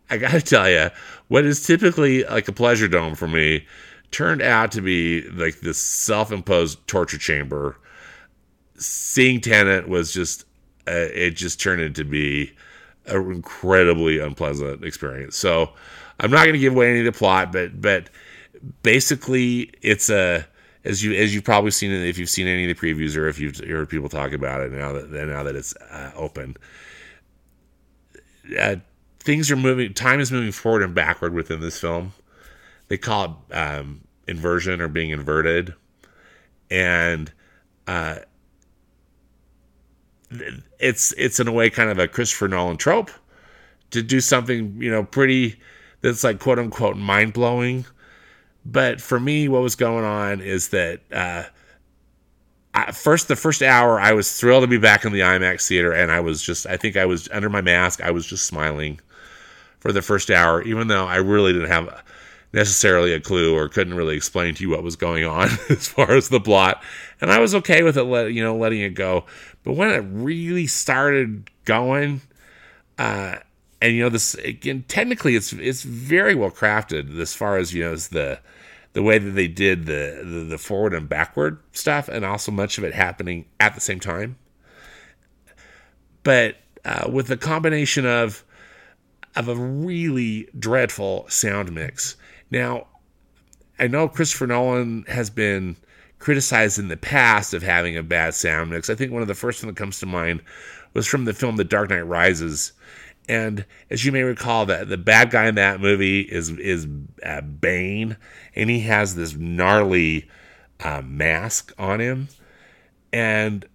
I 0.09 0.18
got 0.18 0.30
to 0.30 0.40
tell 0.40 0.70
you, 0.70 0.90
what 1.26 1.44
is 1.44 1.66
typically 1.66 2.23
like 2.23 2.47
a 2.47 2.52
pleasure 2.52 2.87
dome 2.87 3.16
for 3.16 3.26
me 3.26 3.66
turned 4.12 4.42
out 4.42 4.70
to 4.73 4.80
be 4.80 5.23
like 5.30 5.59
this 5.59 5.78
self-imposed 5.78 6.87
torture 6.87 7.18
chamber. 7.18 7.76
Seeing 8.76 9.40
Tenet 9.40 9.88
was 9.88 10.12
just 10.12 10.44
uh, 10.87 11.11
it 11.12 11.32
just 11.32 11.61
turned 11.61 11.82
into 11.82 12.04
be 12.04 12.52
an 13.06 13.32
incredibly 13.32 14.20
unpleasant 14.20 14.85
experience. 14.85 15.37
So 15.37 15.73
I'm 16.20 16.30
not 16.30 16.44
going 16.44 16.52
to 16.52 16.61
give 16.61 16.75
away 16.75 16.90
any 16.90 17.00
of 17.00 17.06
the 17.06 17.18
plot, 17.18 17.50
but 17.50 17.80
but 17.80 18.09
basically 18.82 19.70
it's 19.82 20.10
a 20.10 20.46
as 20.84 21.02
you 21.02 21.12
as 21.14 21.34
you've 21.34 21.44
probably 21.44 21.70
seen 21.70 21.90
it 21.90 22.06
if 22.06 22.18
you've 22.18 22.30
seen 22.30 22.46
any 22.46 22.70
of 22.70 22.76
the 22.76 22.86
previews 22.86 23.16
or 23.16 23.28
if 23.28 23.38
you've 23.38 23.58
heard 23.58 23.88
people 23.88 24.08
talk 24.08 24.32
about 24.32 24.60
it 24.60 24.72
now 24.72 24.92
that 24.92 25.10
now 25.10 25.42
that 25.42 25.56
it's 25.56 25.76
uh, 25.76 26.12
open. 26.14 26.56
Uh, 28.58 28.76
things 29.20 29.50
are 29.50 29.56
moving. 29.56 29.92
Time 29.94 30.20
is 30.20 30.32
moving 30.32 30.52
forward 30.52 30.82
and 30.82 30.94
backward 30.94 31.34
within 31.34 31.60
this 31.60 31.78
film. 31.78 32.12
They 32.88 32.98
call 32.98 33.44
it 33.50 33.54
um, 33.54 34.00
inversion 34.26 34.80
or 34.80 34.88
being 34.88 35.10
inverted, 35.10 35.74
and 36.70 37.30
uh, 37.86 38.16
it's 40.78 41.12
it's 41.16 41.38
in 41.38 41.48
a 41.48 41.52
way 41.52 41.70
kind 41.70 41.90
of 41.90 41.98
a 41.98 42.08
Christopher 42.08 42.48
Nolan 42.48 42.76
trope 42.76 43.10
to 43.90 44.02
do 44.02 44.20
something 44.20 44.80
you 44.80 44.90
know 44.90 45.04
pretty 45.04 45.60
that's 46.00 46.24
like 46.24 46.38
quote 46.38 46.58
unquote 46.58 46.96
mind 46.96 47.32
blowing. 47.32 47.84
But 48.64 49.00
for 49.00 49.18
me, 49.18 49.48
what 49.48 49.62
was 49.62 49.74
going 49.74 50.04
on 50.04 50.40
is 50.40 50.68
that 50.68 51.00
uh, 51.12 51.44
I, 52.74 52.92
first 52.92 53.28
the 53.28 53.36
first 53.36 53.62
hour 53.62 53.98
I 53.98 54.12
was 54.12 54.38
thrilled 54.38 54.62
to 54.62 54.68
be 54.68 54.78
back 54.78 55.04
in 55.04 55.12
the 55.12 55.20
IMAX 55.20 55.66
theater, 55.66 55.92
and 55.92 56.12
I 56.12 56.20
was 56.20 56.42
just 56.42 56.66
I 56.66 56.76
think 56.76 56.96
I 56.96 57.06
was 57.06 57.28
under 57.32 57.48
my 57.48 57.62
mask 57.62 58.02
I 58.02 58.10
was 58.10 58.26
just 58.26 58.46
smiling 58.46 59.00
for 59.80 59.92
the 59.92 60.02
first 60.02 60.30
hour, 60.30 60.62
even 60.62 60.88
though 60.88 61.06
I 61.06 61.16
really 61.16 61.52
didn't 61.52 61.70
have 61.70 62.02
necessarily 62.52 63.12
a 63.12 63.20
clue 63.20 63.56
or 63.56 63.68
couldn't 63.68 63.94
really 63.94 64.16
explain 64.16 64.54
to 64.54 64.62
you 64.62 64.70
what 64.70 64.82
was 64.82 64.96
going 64.96 65.24
on 65.24 65.48
as 65.70 65.88
far 65.88 66.12
as 66.12 66.28
the 66.28 66.40
plot. 66.40 66.82
And 67.20 67.30
I 67.30 67.38
was 67.38 67.54
okay 67.56 67.82
with 67.82 67.96
it, 67.96 68.04
let, 68.04 68.32
you 68.32 68.42
know, 68.42 68.56
letting 68.56 68.80
it 68.80 68.94
go. 68.94 69.24
But 69.62 69.74
when 69.74 69.90
it 69.90 70.04
really 70.10 70.66
started 70.66 71.50
going, 71.64 72.20
uh, 72.98 73.36
and 73.80 73.94
you 73.94 74.02
know, 74.02 74.08
this 74.08 74.34
again, 74.34 74.84
technically, 74.88 75.37
it's 75.37 75.52
it's 75.52 75.82
very 75.82 76.34
well 76.34 76.50
crafted 76.50 77.18
as 77.18 77.34
far 77.34 77.56
as 77.56 77.72
you 77.72 77.84
know, 77.84 77.92
as 77.92 78.08
the 78.08 78.40
the 78.92 79.02
way 79.02 79.18
that 79.18 79.30
they 79.30 79.49
did 79.49 79.87
the, 79.87 80.22
the 80.25 80.44
the 80.44 80.58
forward 80.58 80.94
and 80.94 81.08
backward 81.08 81.58
stuff, 81.72 82.08
and 82.08 82.25
also 82.25 82.52
much 82.52 82.78
of 82.78 82.84
it 82.84 82.94
happening 82.94 83.46
at 83.58 83.75
the 83.75 83.80
same 83.80 84.00
time. 84.00 84.37
But 86.22 86.56
uh, 86.84 87.08
with 87.10 87.28
the 87.28 87.37
combination 87.37 88.04
of 88.04 88.44
of 89.37 89.49
a 89.49 89.54
really 89.54 90.49
dreadful 90.58 91.25
sound 91.28 91.72
mix. 91.72 92.16
Now, 92.50 92.87
I 93.78 93.87
know 93.87 94.08
Christopher 94.08 94.49
Nolan 94.49 95.04
has 95.08 95.30
been 95.30 95.76
criticized 96.18 96.78
in 96.78 96.88
the 96.88 96.96
past 96.96 97.54
of 97.54 97.62
having 97.62 97.96
a 97.96 98.02
bad 98.02 98.34
sound 98.34 98.70
mix. 98.70 98.90
I 98.90 98.94
think 98.94 99.12
one 99.12 99.22
of 99.22 99.28
the 99.28 99.34
first 99.34 99.62
one 99.62 99.72
that 99.72 99.78
comes 99.78 100.00
to 100.00 100.06
mind 100.06 100.42
was 100.94 101.06
from 101.06 101.25
the 101.25 101.32
film 101.32 101.56
The 101.56 101.64
Dark 101.64 101.90
Knight 101.90 102.06
Rises. 102.06 102.72
And 103.30 103.64
as 103.90 104.04
you 104.04 104.12
may 104.12 104.22
recall, 104.22 104.66
that 104.66 104.88
the 104.88 104.96
bad 104.99 105.30
guy 105.30 105.46
in 105.46 105.54
that 105.54 105.80
movie 105.80 106.20
is 106.20 106.50
is 106.50 106.87
uh, 107.25 107.40
Bane, 107.42 108.16
and 108.56 108.68
he 108.68 108.80
has 108.80 109.14
this 109.14 109.34
gnarly 109.34 110.28
uh, 110.80 111.02
mask 111.04 111.72
on 111.78 112.00
him, 112.00 112.28
and 113.12 113.66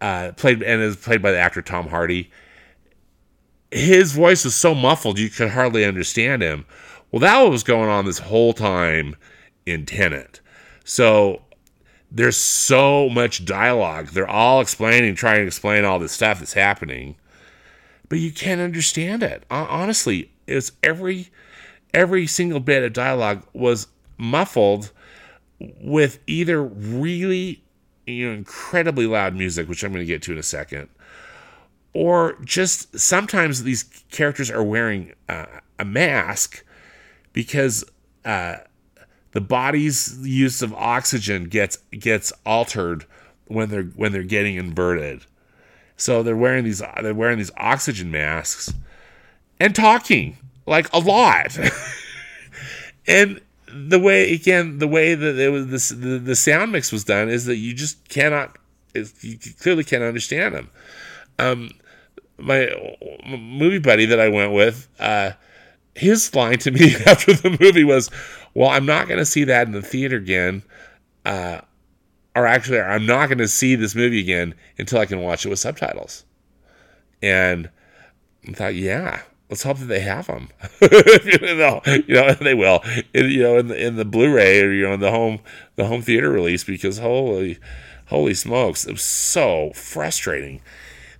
uh, 0.00 0.32
played 0.36 0.62
and 0.62 0.82
is 0.82 0.96
played 0.96 1.22
by 1.22 1.30
the 1.30 1.38
actor 1.38 1.62
Tom 1.62 1.88
Hardy 1.88 2.30
his 3.70 4.12
voice 4.12 4.44
was 4.44 4.54
so 4.54 4.74
muffled 4.74 5.18
you 5.18 5.28
could 5.28 5.50
hardly 5.50 5.84
understand 5.84 6.42
him. 6.42 6.64
Well, 7.10 7.20
that 7.20 7.38
was 7.42 7.62
going 7.62 7.88
on 7.88 8.04
this 8.04 8.18
whole 8.18 8.52
time 8.52 9.16
in 9.66 9.86
Tenet. 9.86 10.40
So 10.84 11.42
there's 12.10 12.36
so 12.36 13.08
much 13.08 13.44
dialogue. 13.44 14.08
They're 14.08 14.28
all 14.28 14.60
explaining, 14.60 15.14
trying 15.14 15.40
to 15.40 15.46
explain 15.46 15.84
all 15.84 15.98
this 15.98 16.12
stuff 16.12 16.38
that's 16.38 16.54
happening, 16.54 17.16
but 18.08 18.18
you 18.18 18.32
can't 18.32 18.60
understand 18.60 19.22
it. 19.22 19.44
Honestly, 19.50 20.30
it's 20.46 20.72
every 20.82 21.28
every 21.94 22.26
single 22.26 22.60
bit 22.60 22.82
of 22.82 22.92
dialogue 22.92 23.44
was 23.52 23.86
muffled 24.18 24.92
with 25.80 26.18
either 26.26 26.62
really 26.62 27.62
you 28.06 28.28
know 28.28 28.34
incredibly 28.34 29.06
loud 29.06 29.34
music, 29.34 29.68
which 29.68 29.82
I'm 29.82 29.92
going 29.92 30.02
to 30.02 30.06
get 30.06 30.22
to 30.22 30.32
in 30.32 30.38
a 30.38 30.42
second, 30.42 30.88
or 31.92 32.36
just 32.44 32.98
sometimes 32.98 33.62
these 33.62 33.82
characters 34.10 34.50
are 34.50 34.62
wearing 34.62 35.12
uh, 35.28 35.46
a 35.78 35.84
mask 35.84 36.64
because 37.32 37.84
uh, 38.24 38.56
the 39.32 39.40
body's 39.40 40.18
use 40.26 40.62
of 40.62 40.72
oxygen 40.74 41.44
gets 41.44 41.76
gets 41.90 42.32
altered 42.46 43.04
when 43.46 43.68
they're 43.70 43.84
when 43.84 44.12
they're 44.12 44.22
getting 44.22 44.56
inverted. 44.56 45.24
So 45.98 46.22
they're 46.22 46.36
wearing 46.36 46.64
these 46.64 46.82
they're 47.02 47.12
wearing 47.12 47.38
these 47.38 47.50
oxygen 47.56 48.10
masks 48.10 48.72
and 49.60 49.74
talking 49.74 50.38
like 50.64 50.90
a 50.92 51.00
lot. 51.00 51.58
and 53.06 53.40
the 53.70 53.98
way 53.98 54.32
again 54.32 54.78
the 54.78 54.88
way 54.88 55.14
that 55.14 55.38
it 55.38 55.50
was 55.50 55.66
this, 55.66 55.88
the 55.90 56.18
the 56.18 56.36
sound 56.36 56.72
mix 56.72 56.92
was 56.92 57.04
done 57.04 57.28
is 57.28 57.44
that 57.44 57.56
you 57.56 57.74
just 57.74 58.08
cannot 58.08 58.56
you 58.94 59.38
clearly 59.60 59.84
can't 59.84 60.04
understand 60.04 60.54
them. 60.54 60.70
Um, 61.38 61.70
my 62.38 62.70
movie 63.26 63.78
buddy 63.80 64.06
that 64.06 64.20
I 64.20 64.28
went 64.28 64.52
with, 64.52 64.88
uh, 65.00 65.32
his 65.94 66.34
line 66.34 66.58
to 66.58 66.70
me 66.70 66.94
after 67.06 67.32
the 67.32 67.56
movie 67.60 67.84
was, 67.84 68.08
"Well, 68.54 68.68
I'm 68.68 68.86
not 68.86 69.08
going 69.08 69.18
to 69.18 69.26
see 69.26 69.44
that 69.44 69.66
in 69.66 69.72
the 69.72 69.82
theater 69.82 70.16
again, 70.16 70.62
uh, 71.24 71.60
or 72.34 72.46
actually, 72.46 72.80
I'm 72.80 73.06
not 73.06 73.28
going 73.28 73.38
to 73.38 73.48
see 73.48 73.74
this 73.74 73.94
movie 73.94 74.20
again 74.20 74.54
until 74.78 75.00
I 75.00 75.06
can 75.06 75.20
watch 75.20 75.44
it 75.44 75.48
with 75.48 75.58
subtitles." 75.58 76.24
And 77.22 77.70
I 78.48 78.52
thought, 78.52 78.74
yeah, 78.74 79.22
let's 79.50 79.62
hope 79.62 79.78
that 79.78 79.86
they 79.86 80.00
have 80.00 80.26
them. 80.26 80.48
you 80.80 81.54
know, 81.56 81.80
you 81.86 82.14
know, 82.14 82.32
they 82.34 82.54
will. 82.54 82.82
In, 83.14 83.30
you 83.30 83.42
know, 83.42 83.58
in 83.58 83.68
the 83.68 83.86
in 83.86 83.96
the 83.96 84.04
Blu-ray 84.04 84.62
or 84.62 84.72
you 84.72 84.84
know 84.84 84.94
in 84.94 85.00
the 85.00 85.10
home 85.10 85.40
the 85.76 85.86
home 85.86 86.02
theater 86.02 86.30
release 86.30 86.64
because 86.64 86.98
holy, 86.98 87.58
holy 88.06 88.34
smokes, 88.34 88.86
it 88.86 88.92
was 88.92 89.02
so 89.02 89.72
frustrating. 89.74 90.60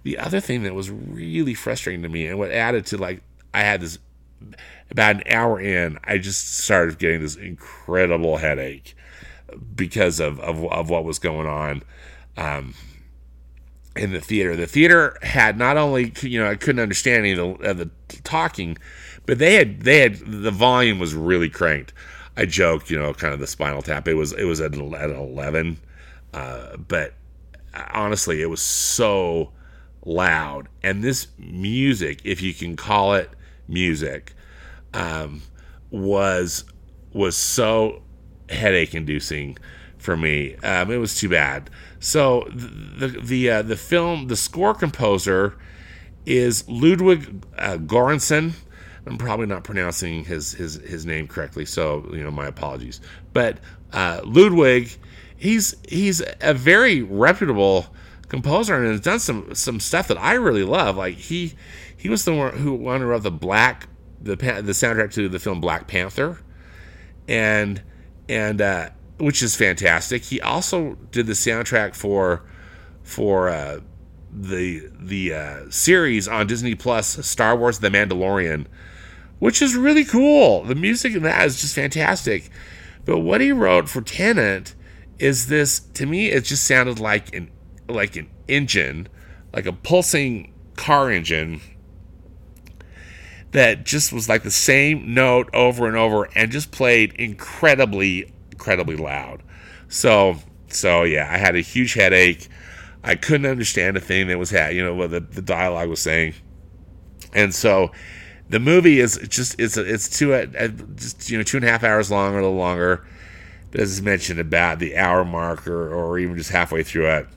The 0.04 0.18
other 0.18 0.40
thing 0.40 0.62
that 0.62 0.74
was 0.74 0.90
really 0.90 1.54
frustrating 1.54 2.02
to 2.02 2.08
me 2.08 2.26
and 2.26 2.38
what 2.38 2.50
added 2.50 2.86
to 2.86 2.98
like 2.98 3.22
I 3.52 3.60
had 3.62 3.80
this 3.80 3.98
about 4.90 5.16
an 5.16 5.22
hour 5.30 5.60
in, 5.60 5.98
I 6.04 6.18
just 6.18 6.58
started 6.58 6.98
getting 6.98 7.20
this 7.20 7.36
incredible 7.36 8.38
headache 8.38 8.94
because 9.74 10.20
of 10.20 10.40
of, 10.40 10.64
of 10.64 10.90
what 10.90 11.04
was 11.04 11.18
going 11.18 11.46
on. 11.46 11.82
Um, 12.36 12.74
in 13.96 14.12
the 14.12 14.20
theater. 14.20 14.54
The 14.54 14.66
theater 14.66 15.16
had 15.22 15.58
not 15.58 15.76
only 15.76 16.12
you 16.22 16.40
know 16.40 16.48
I 16.48 16.54
couldn't 16.54 16.80
understand 16.80 17.26
any 17.26 17.32
of 17.32 17.58
the, 17.58 17.70
of 17.70 17.78
the, 17.78 17.90
talking, 18.22 18.78
but 19.26 19.38
they 19.38 19.54
had 19.54 19.82
they 19.82 20.00
had 20.00 20.18
the 20.18 20.50
volume 20.50 20.98
was 20.98 21.14
really 21.14 21.50
cranked. 21.50 21.92
I 22.36 22.46
joked, 22.46 22.90
you 22.90 22.98
know, 22.98 23.12
kind 23.12 23.34
of 23.34 23.40
the 23.40 23.46
Spinal 23.46 23.82
Tap. 23.82 24.06
It 24.06 24.14
was 24.14 24.32
it 24.32 24.44
was 24.44 24.60
at, 24.60 24.74
at 24.74 25.10
eleven, 25.10 25.78
uh, 26.32 26.76
but 26.76 27.14
honestly, 27.92 28.40
it 28.40 28.46
was 28.46 28.62
so 28.62 29.52
loud. 30.04 30.68
And 30.82 31.02
this 31.02 31.26
music, 31.38 32.20
if 32.24 32.40
you 32.40 32.54
can 32.54 32.76
call 32.76 33.14
it 33.14 33.30
music, 33.66 34.34
um, 34.94 35.42
was 35.90 36.64
was 37.12 37.36
so 37.36 38.02
headache 38.50 38.94
inducing 38.94 39.58
for 39.98 40.16
me. 40.16 40.56
Um, 40.56 40.90
it 40.90 40.96
was 40.96 41.18
too 41.18 41.28
bad. 41.28 41.70
So 42.00 42.48
the 42.54 43.06
the 43.06 43.20
the, 43.20 43.50
uh, 43.50 43.62
the, 43.62 43.76
film, 43.76 44.28
the 44.28 44.36
score 44.36 44.74
composer 44.74 45.56
is 46.26 46.68
Ludwig 46.68 47.44
uh, 47.56 47.78
Göransson. 47.78 48.52
I'm 49.06 49.16
probably 49.16 49.46
not 49.46 49.64
pronouncing 49.64 50.24
his 50.24 50.52
his 50.52 50.74
his 50.74 51.06
name 51.06 51.26
correctly, 51.26 51.64
so 51.64 52.08
you 52.12 52.22
know 52.22 52.30
my 52.30 52.46
apologies. 52.46 53.00
But 53.32 53.58
uh, 53.92 54.20
Ludwig, 54.24 54.90
he's 55.36 55.74
he's 55.88 56.22
a 56.40 56.52
very 56.54 57.02
reputable 57.02 57.86
composer 58.28 58.74
and 58.74 58.86
has 58.86 59.00
done 59.00 59.18
some 59.18 59.54
some 59.54 59.80
stuff 59.80 60.08
that 60.08 60.18
I 60.18 60.34
really 60.34 60.64
love. 60.64 60.96
Like 60.96 61.14
he 61.14 61.54
he 61.96 62.08
was 62.08 62.24
the 62.24 62.34
one 62.34 62.56
who 62.58 62.74
one 62.74 63.00
who 63.00 63.06
wrote 63.06 63.22
the 63.22 63.30
Black 63.30 63.88
the 64.20 64.36
the 64.36 64.72
soundtrack 64.72 65.12
to 65.14 65.28
the 65.28 65.38
film 65.38 65.60
Black 65.60 65.86
Panther, 65.86 66.40
and 67.26 67.82
and 68.28 68.60
uh, 68.60 68.90
which 69.18 69.42
is 69.42 69.56
fantastic. 69.56 70.24
He 70.24 70.40
also 70.40 70.94
did 71.10 71.26
the 71.26 71.32
soundtrack 71.32 71.94
for 71.94 72.42
for 73.02 73.48
uh, 73.48 73.80
the 74.32 74.88
the 74.98 75.34
uh, 75.34 75.70
series 75.70 76.28
on 76.28 76.46
Disney 76.46 76.74
Plus 76.74 77.26
Star 77.26 77.56
Wars: 77.56 77.80
The 77.80 77.88
Mandalorian, 77.88 78.66
which 79.38 79.62
is 79.62 79.74
really 79.74 80.04
cool. 80.04 80.64
The 80.64 80.74
music 80.74 81.14
in 81.14 81.22
that 81.22 81.46
is 81.46 81.60
just 81.60 81.74
fantastic. 81.74 82.50
But 83.04 83.20
what 83.20 83.40
he 83.40 83.52
wrote 83.52 83.88
for 83.88 84.02
Tenet 84.02 84.74
is 85.18 85.48
this 85.48 85.80
to 85.80 86.06
me 86.06 86.28
it 86.28 86.44
just 86.44 86.64
sounded 86.64 87.00
like 87.00 87.34
an 87.34 87.50
like 87.88 88.16
an 88.16 88.28
engine, 88.46 89.08
like 89.52 89.66
a 89.66 89.72
pulsing 89.72 90.52
car 90.76 91.10
engine 91.10 91.60
that 93.52 93.84
just 93.84 94.12
was 94.12 94.28
like 94.28 94.42
the 94.42 94.50
same 94.50 95.14
note 95.14 95.48
over 95.54 95.86
and 95.86 95.96
over 95.96 96.28
and 96.34 96.50
just 96.52 96.70
played 96.70 97.12
incredibly 97.14 98.32
incredibly 98.52 98.96
loud. 98.96 99.42
So 99.88 100.36
so 100.68 101.02
yeah, 101.04 101.28
I 101.30 101.38
had 101.38 101.56
a 101.56 101.60
huge 101.60 101.94
headache. 101.94 102.48
I 103.02 103.14
couldn't 103.14 103.46
understand 103.46 103.96
a 103.96 104.00
thing 104.00 104.26
that 104.28 104.38
was 104.38 104.50
happening, 104.50 104.78
you 104.78 104.84
know, 104.84 104.94
what 104.94 105.10
the, 105.10 105.20
the 105.20 105.40
dialogue 105.40 105.88
was 105.88 106.00
saying. 106.00 106.34
And 107.32 107.54
so 107.54 107.92
the 108.48 108.60
movie 108.60 109.00
is 109.00 109.18
just 109.28 109.58
it's 109.58 109.76
it's 109.76 110.08
two 110.08 110.34
uh, 110.34 110.46
uh, 110.58 110.68
just 110.96 111.30
you 111.30 111.38
know 111.38 111.44
two 111.44 111.58
and 111.58 111.66
a 111.66 111.70
half 111.70 111.84
hours 111.84 112.10
long 112.10 112.34
or 112.34 112.38
a 112.38 112.42
little 112.42 112.56
longer. 112.56 113.06
But 113.70 113.80
as 113.82 114.00
mentioned 114.00 114.40
about 114.40 114.78
the 114.78 114.96
hour 114.96 115.24
marker 115.24 115.92
or 115.94 116.18
even 116.18 116.36
just 116.36 116.50
halfway 116.50 116.82
through 116.82 117.10
it, 117.10 117.28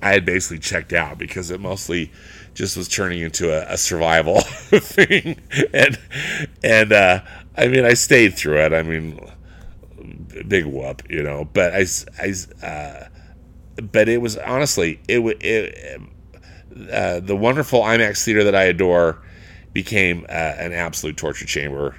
I 0.00 0.12
had 0.12 0.24
basically 0.24 0.58
checked 0.60 0.92
out 0.92 1.18
because 1.18 1.50
it 1.50 1.60
mostly 1.60 2.12
just 2.54 2.76
was 2.76 2.88
turning 2.88 3.20
into 3.20 3.52
a, 3.52 3.74
a 3.74 3.76
survival 3.76 4.40
thing, 4.40 5.40
and 5.72 5.98
and 6.62 6.92
uh, 6.92 7.20
I 7.56 7.68
mean 7.68 7.84
I 7.84 7.94
stayed 7.94 8.34
through 8.34 8.58
it. 8.64 8.72
I 8.72 8.82
mean, 8.82 9.20
big 10.46 10.66
whoop, 10.66 11.02
you 11.08 11.22
know. 11.22 11.48
But 11.52 11.74
I 11.74 11.86
I 12.18 12.66
uh, 12.66 13.08
but 13.82 14.08
it 14.08 14.20
was 14.20 14.36
honestly 14.36 15.00
it 15.08 15.20
it 15.40 16.00
uh, 16.92 17.20
the 17.20 17.36
wonderful 17.36 17.80
IMAX 17.82 18.24
theater 18.24 18.44
that 18.44 18.54
I 18.54 18.64
adore 18.64 19.22
became 19.72 20.24
uh, 20.28 20.32
an 20.32 20.72
absolute 20.72 21.16
torture 21.16 21.46
chamber. 21.46 21.96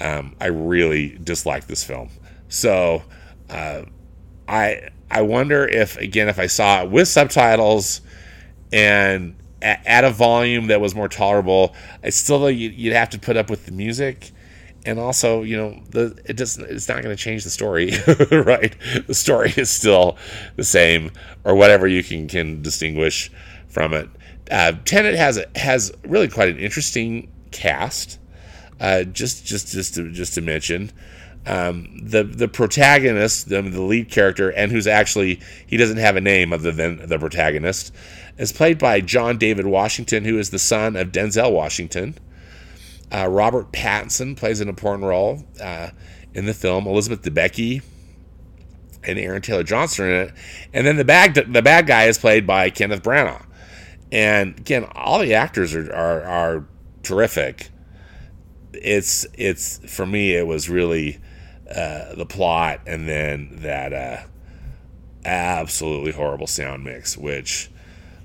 Um, 0.00 0.36
I 0.40 0.46
really 0.46 1.18
disliked 1.22 1.68
this 1.68 1.84
film. 1.84 2.10
So 2.48 3.02
uh, 3.48 3.82
I 4.48 4.90
I 5.10 5.22
wonder 5.22 5.66
if 5.66 5.96
again 5.96 6.28
if 6.28 6.38
I 6.38 6.46
saw 6.46 6.82
it 6.82 6.90
with 6.90 7.08
subtitles 7.08 8.00
and 8.72 9.36
at, 9.62 10.04
a 10.04 10.10
volume 10.10 10.68
that 10.68 10.80
was 10.80 10.94
more 10.94 11.08
tolerable, 11.08 11.74
I 12.02 12.10
still 12.10 12.50
you'd 12.50 12.92
have 12.92 13.10
to 13.10 13.18
put 13.18 13.36
up 13.36 13.50
with 13.50 13.66
the 13.66 13.72
music. 13.72 14.30
And 14.84 15.00
also, 15.00 15.42
you 15.42 15.56
know, 15.56 15.82
the 15.90 16.16
it 16.26 16.36
doesn't. 16.36 16.64
It's 16.70 16.88
not 16.88 17.02
going 17.02 17.16
to 17.16 17.20
change 17.20 17.42
the 17.42 17.50
story, 17.50 17.90
right? 18.30 18.76
The 19.08 19.14
story 19.14 19.52
is 19.56 19.68
still 19.68 20.16
the 20.54 20.62
same, 20.62 21.10
or 21.42 21.56
whatever 21.56 21.88
you 21.88 22.04
can 22.04 22.28
can 22.28 22.62
distinguish 22.62 23.32
from 23.66 23.92
it. 23.94 24.08
Uh, 24.48 24.74
Tenet 24.84 25.16
has 25.16 25.38
a, 25.38 25.46
has 25.56 25.92
really 26.04 26.28
quite 26.28 26.50
an 26.50 26.58
interesting 26.58 27.28
cast. 27.50 28.20
Uh, 28.78 29.02
just 29.02 29.44
just 29.44 29.72
just 29.72 29.94
to 29.94 30.12
just 30.12 30.34
to 30.34 30.40
mention, 30.40 30.92
um, 31.46 31.96
the 32.02 32.24
the 32.24 32.48
protagonist, 32.48 33.48
the, 33.48 33.62
the 33.62 33.80
lead 33.80 34.10
character, 34.10 34.50
and 34.50 34.72
who's 34.72 34.86
actually 34.86 35.40
he 35.66 35.76
doesn't 35.76 35.98
have 35.98 36.16
a 36.16 36.20
name 36.20 36.52
other 36.52 36.72
than 36.72 37.08
the 37.08 37.18
protagonist, 37.18 37.94
is 38.36 38.52
played 38.52 38.78
by 38.78 39.00
John 39.00 39.38
David 39.38 39.66
Washington, 39.66 40.24
who 40.24 40.38
is 40.38 40.50
the 40.50 40.58
son 40.58 40.96
of 40.96 41.12
Denzel 41.12 41.52
Washington. 41.52 42.18
Uh, 43.12 43.28
Robert 43.28 43.72
Pattinson 43.72 44.36
plays 44.36 44.60
an 44.60 44.68
important 44.68 45.04
role 45.04 45.44
uh, 45.62 45.90
in 46.34 46.46
the 46.46 46.54
film. 46.54 46.88
Elizabeth 46.88 47.22
Debicki 47.22 47.82
and 49.04 49.18
Aaron 49.18 49.40
Taylor 49.40 49.62
Johnson 49.62 50.06
in 50.06 50.12
it, 50.12 50.34
and 50.72 50.84
then 50.84 50.96
the 50.96 51.04
bad 51.04 51.34
the 51.34 51.62
bad 51.62 51.86
guy 51.86 52.04
is 52.04 52.18
played 52.18 52.46
by 52.46 52.70
Kenneth 52.70 53.02
Branagh. 53.02 53.46
And 54.10 54.58
again, 54.58 54.86
all 54.94 55.20
the 55.20 55.34
actors 55.34 55.74
are, 55.74 55.92
are, 55.92 56.22
are 56.22 56.68
terrific. 57.02 57.70
It's 58.72 59.26
it's 59.34 59.78
for 59.88 60.06
me, 60.06 60.34
it 60.34 60.46
was 60.46 60.68
really 60.68 61.20
uh, 61.70 62.14
the 62.14 62.26
plot, 62.26 62.80
and 62.86 63.08
then 63.08 63.50
that 63.62 63.92
uh, 63.92 64.26
absolutely 65.24 66.12
horrible 66.12 66.46
sound 66.46 66.84
mix, 66.84 67.16
which 67.16 67.70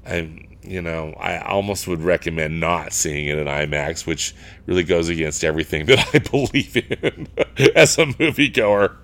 I'm. 0.05 0.47
you 0.63 0.81
know 0.81 1.13
I 1.19 1.39
almost 1.39 1.87
would 1.87 2.01
recommend 2.01 2.59
not 2.59 2.93
seeing 2.93 3.27
it 3.27 3.37
in 3.37 3.47
IMAX, 3.47 4.05
which 4.05 4.35
really 4.67 4.83
goes 4.83 5.09
against 5.09 5.43
everything 5.43 5.85
that 5.87 6.07
I 6.13 6.19
believe 6.19 6.77
in 6.77 7.27
as 7.75 7.97
a 7.97 8.05
moviegoer. 8.05 8.95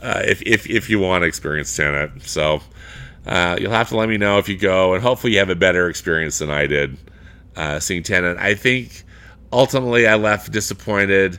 Uh, 0.00 0.22
if 0.24 0.42
if 0.42 0.68
if 0.68 0.88
you 0.90 0.98
want 1.00 1.22
to 1.22 1.26
experience 1.26 1.74
Tenet, 1.74 2.22
so 2.22 2.60
uh, 3.26 3.56
you'll 3.60 3.72
have 3.72 3.88
to 3.88 3.96
let 3.96 4.08
me 4.08 4.18
know 4.18 4.38
if 4.38 4.48
you 4.48 4.56
go, 4.56 4.94
and 4.94 5.02
hopefully 5.02 5.32
you 5.32 5.38
have 5.38 5.50
a 5.50 5.54
better 5.56 5.88
experience 5.88 6.38
than 6.38 6.50
I 6.50 6.66
did 6.66 6.96
uh, 7.56 7.80
seeing 7.80 8.02
Tenet. 8.02 8.36
I 8.36 8.54
think 8.54 9.02
ultimately 9.52 10.06
I 10.06 10.16
left 10.16 10.52
disappointed, 10.52 11.38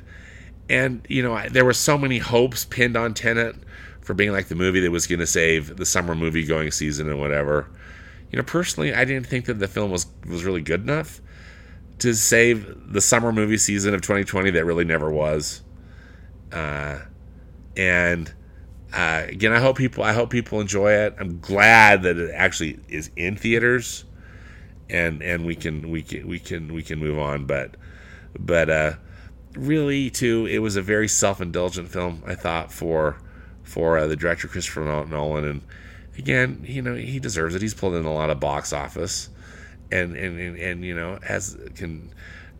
and 0.70 1.06
you 1.10 1.22
know 1.22 1.34
I, 1.34 1.50
there 1.50 1.66
were 1.66 1.74
so 1.74 1.98
many 1.98 2.18
hopes 2.20 2.66
pinned 2.66 2.98
on 2.98 3.14
Tenet 3.14 3.56
for 4.02 4.14
being 4.14 4.32
like 4.32 4.48
the 4.48 4.56
movie 4.56 4.80
that 4.82 4.92
was 4.92 5.08
going 5.08 5.20
to 5.20 5.28
save 5.28 5.78
the 5.78 5.86
summer 5.86 6.16
movie 6.16 6.46
going 6.46 6.72
season 6.72 7.10
and 7.10 7.20
whatever. 7.20 7.68
You 8.32 8.38
know, 8.38 8.44
personally, 8.44 8.94
I 8.94 9.04
didn't 9.06 9.28
think 9.28 9.46
that 9.46 9.56
the 9.56 9.68
film 9.68 9.92
was 9.92 10.08
was 10.28 10.44
really 10.44 10.62
good 10.62 10.82
enough 10.82 11.22
to 12.00 12.14
save 12.14 12.92
the 12.92 13.02
summer 13.02 13.32
movie 13.32 13.58
season 13.58 13.94
of 13.94 14.02
2020 14.02 14.52
that 14.52 14.66
really 14.66 14.84
never 14.84 15.10
was. 15.10 15.62
Uh, 16.52 17.00
and 17.78 18.34
uh, 18.94 19.24
again, 19.28 19.52
I 19.52 19.60
hope 19.60 19.78
people 19.78 20.04
I 20.04 20.14
hope 20.14 20.30
people 20.30 20.62
enjoy 20.62 20.92
it. 20.92 21.16
I'm 21.20 21.40
glad 21.40 22.04
that 22.04 22.18
it 22.18 22.32
actually 22.34 22.80
is 22.88 23.10
in 23.16 23.36
theaters, 23.36 24.06
and 24.90 25.22
and 25.22 25.46
we 25.46 25.56
can 25.56 25.90
we 25.90 26.02
can 26.02 26.28
we 26.28 26.40
can 26.40 26.74
we 26.74 26.84
can 26.84 27.00
move 27.00 27.20
on. 27.20 27.46
But 27.46 27.76
but 28.40 28.70
uh, 28.70 28.94
really, 29.56 30.10
too, 30.10 30.46
it 30.46 30.60
was 30.60 30.76
a 30.76 30.82
very 30.82 31.08
self 31.08 31.42
indulgent 31.42 31.90
film. 31.90 32.24
I 32.26 32.36
thought 32.36 32.72
for 32.72 33.18
for 33.64 33.98
uh, 33.98 34.08
the 34.08 34.16
director 34.16 34.48
Christopher 34.48 35.06
Nolan, 35.10 35.46
and 35.46 35.62
again, 36.18 36.64
you 36.68 36.82
know, 36.82 36.96
he 36.96 37.20
deserves 37.20 37.56
it. 37.56 37.62
He's 37.62 37.74
pulled 37.74 37.96
in 37.96 38.06
a 38.06 38.14
lot 38.14 38.30
of 38.30 38.40
box 38.40 38.74
office, 38.74 39.30
and 39.92 40.16
and 40.16 40.40
and, 40.40 40.58
and 40.58 40.86
you 40.86 40.96
know 40.96 41.20
has 41.24 41.58
can 41.76 42.12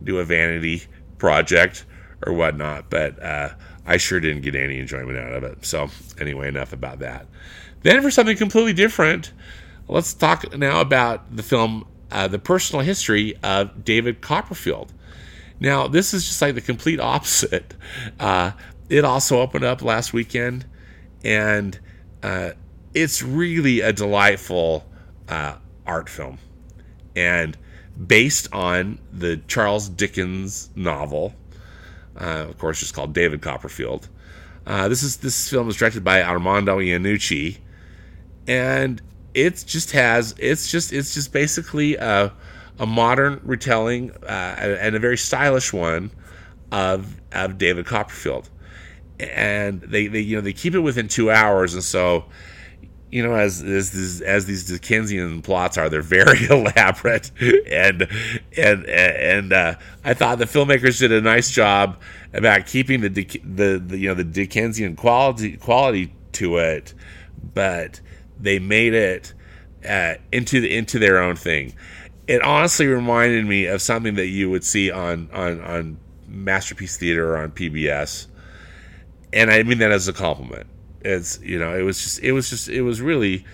do 0.02 0.18
a 0.18 0.24
vanity 0.24 0.84
project 1.18 1.84
or 2.24 2.32
whatnot. 2.32 2.90
But 2.90 3.22
uh, 3.22 3.50
I 3.86 3.96
sure 3.96 4.20
didn't 4.20 4.42
get 4.42 4.54
any 4.54 4.78
enjoyment 4.78 5.18
out 5.18 5.32
of 5.32 5.44
it. 5.44 5.64
So, 5.64 5.88
anyway, 6.20 6.48
enough 6.48 6.72
about 6.72 6.98
that. 7.00 7.26
Then, 7.82 8.02
for 8.02 8.10
something 8.10 8.36
completely 8.36 8.72
different, 8.72 9.32
let's 9.88 10.12
talk 10.12 10.56
now 10.56 10.80
about 10.80 11.36
the 11.36 11.42
film 11.42 11.86
uh, 12.10 12.28
The 12.28 12.38
Personal 12.38 12.84
History 12.84 13.36
of 13.42 13.84
David 13.84 14.20
Copperfield. 14.20 14.92
Now, 15.60 15.88
this 15.88 16.12
is 16.12 16.26
just 16.26 16.40
like 16.42 16.54
the 16.54 16.60
complete 16.60 17.00
opposite. 17.00 17.74
Uh, 18.20 18.52
it 18.88 19.04
also 19.04 19.40
opened 19.40 19.64
up 19.64 19.82
last 19.82 20.12
weekend, 20.12 20.66
and 21.24 21.78
uh, 22.22 22.50
it's 22.94 23.22
really 23.22 23.80
a 23.80 23.92
delightful 23.92 24.86
uh, 25.28 25.56
art 25.86 26.08
film. 26.08 26.38
And 27.14 27.56
based 28.06 28.52
on 28.52 28.98
the 29.12 29.38
Charles 29.48 29.88
Dickens 29.88 30.70
novel, 30.76 31.34
uh, 32.20 32.46
of 32.48 32.58
course, 32.58 32.82
it's 32.82 32.92
called 32.92 33.12
David 33.12 33.42
Copperfield. 33.42 34.08
Uh, 34.66 34.88
this 34.88 35.02
is 35.02 35.18
this 35.18 35.48
film 35.48 35.68
is 35.68 35.76
directed 35.76 36.02
by 36.02 36.22
Armando 36.22 36.78
Iannucci, 36.78 37.58
and 38.48 39.00
it 39.34 39.62
just 39.66 39.92
has 39.92 40.34
it's 40.38 40.70
just 40.70 40.92
it's 40.92 41.14
just 41.14 41.32
basically 41.32 41.94
a, 41.96 42.32
a 42.78 42.86
modern 42.86 43.40
retelling 43.44 44.10
uh, 44.22 44.76
and 44.80 44.94
a 44.94 44.98
very 44.98 45.16
stylish 45.16 45.72
one 45.72 46.10
of 46.72 47.20
of 47.32 47.58
David 47.58 47.86
Copperfield, 47.86 48.48
and 49.20 49.80
they, 49.82 50.06
they 50.06 50.20
you 50.20 50.36
know 50.36 50.42
they 50.42 50.52
keep 50.52 50.74
it 50.74 50.80
within 50.80 51.08
two 51.08 51.30
hours, 51.30 51.74
and 51.74 51.82
so 51.82 52.26
you 53.10 53.22
know, 53.22 53.34
as 53.34 53.62
as 53.62 54.20
as 54.22 54.46
these 54.46 54.66
Dickensian 54.66 55.40
plots 55.42 55.78
are, 55.78 55.88
they're 55.88 56.02
very 56.02 56.44
elaborate, 56.50 57.30
and 57.40 58.08
and 58.56 58.84
and 58.86 59.52
uh, 59.52 59.74
I 60.04 60.14
thought 60.14 60.38
the 60.38 60.44
filmmakers 60.44 60.98
did 60.98 61.12
a 61.12 61.20
nice 61.20 61.50
job 61.50 62.00
about 62.32 62.66
keeping 62.66 63.00
the, 63.00 63.08
the, 63.08 63.78
the 63.78 63.98
you 63.98 64.08
know 64.08 64.14
the 64.14 64.24
Dickensian 64.24 64.96
quality 64.96 65.56
quality 65.56 66.12
to 66.32 66.58
it, 66.58 66.94
but 67.54 68.00
they 68.38 68.58
made 68.58 68.92
it 68.92 69.32
uh, 69.88 70.14
into 70.32 70.60
the 70.60 70.76
into 70.76 70.98
their 70.98 71.22
own 71.22 71.36
thing. 71.36 71.74
It 72.26 72.42
honestly 72.42 72.86
reminded 72.86 73.46
me 73.46 73.66
of 73.66 73.80
something 73.80 74.14
that 74.14 74.26
you 74.26 74.50
would 74.50 74.64
see 74.64 74.90
on 74.90 75.28
on 75.32 75.60
on 75.60 75.98
Masterpiece 76.26 76.96
Theater 76.96 77.34
or 77.34 77.38
on 77.38 77.52
PBS, 77.52 78.26
and 79.32 79.50
I 79.50 79.62
mean 79.62 79.78
that 79.78 79.92
as 79.92 80.08
a 80.08 80.12
compliment 80.12 80.66
it's 81.06 81.40
you 81.40 81.58
know 81.58 81.76
it 81.76 81.82
was 81.82 82.02
just 82.02 82.18
it 82.20 82.32
was 82.32 82.50
just 82.50 82.68
it 82.68 82.82
was 82.82 83.00
really 83.00 83.44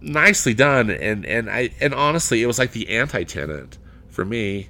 nicely 0.00 0.54
done 0.54 0.88
and 0.88 1.26
and 1.26 1.50
I 1.50 1.70
and 1.80 1.92
honestly 1.92 2.42
it 2.42 2.46
was 2.46 2.58
like 2.58 2.72
the 2.72 2.88
anti 2.88 3.24
Tenet 3.24 3.76
for 4.08 4.24
me 4.24 4.68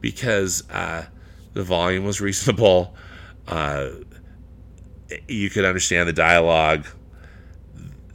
because 0.00 0.68
uh, 0.70 1.06
the 1.52 1.62
volume 1.62 2.04
was 2.04 2.20
reasonable. 2.20 2.94
Uh, 3.48 3.90
you 5.28 5.48
could 5.50 5.64
understand 5.64 6.08
the 6.08 6.12
dialogue 6.12 6.84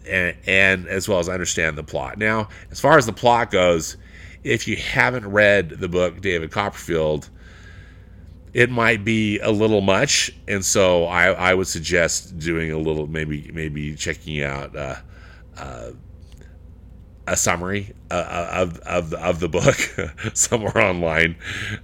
and, 0.06 0.36
and 0.46 0.86
as 0.88 1.08
well 1.08 1.20
as 1.20 1.30
understand 1.30 1.78
the 1.78 1.84
plot. 1.84 2.18
Now, 2.18 2.50
as 2.70 2.82
far 2.82 2.98
as 2.98 3.06
the 3.06 3.14
plot 3.14 3.50
goes, 3.50 3.96
if 4.44 4.68
you 4.68 4.76
haven't 4.76 5.28
read 5.28 5.70
the 5.70 5.88
book 5.88 6.22
David 6.22 6.52
Copperfield, 6.52 7.30
it 8.54 8.70
might 8.70 9.06
be 9.06 9.40
a 9.40 9.52
little 9.52 9.82
much, 9.82 10.32
and 10.48 10.64
so 10.64 11.06
I, 11.06 11.32
I 11.32 11.54
would 11.54 11.68
suggest 11.68 12.38
doing 12.38 12.72
a 12.72 12.78
little 12.78 13.08
maybe 13.08 13.50
maybe 13.54 13.96
checking 13.96 14.44
out 14.44 14.76
uh, 14.76 14.96
uh, 15.58 15.92
a 17.28 17.38
summary 17.38 17.94
uh, 18.10 18.48
of 18.52 18.78
of 18.80 19.14
of 19.14 19.40
the 19.40 19.48
book 19.48 19.76
somewhere 20.34 20.78
online. 20.78 21.38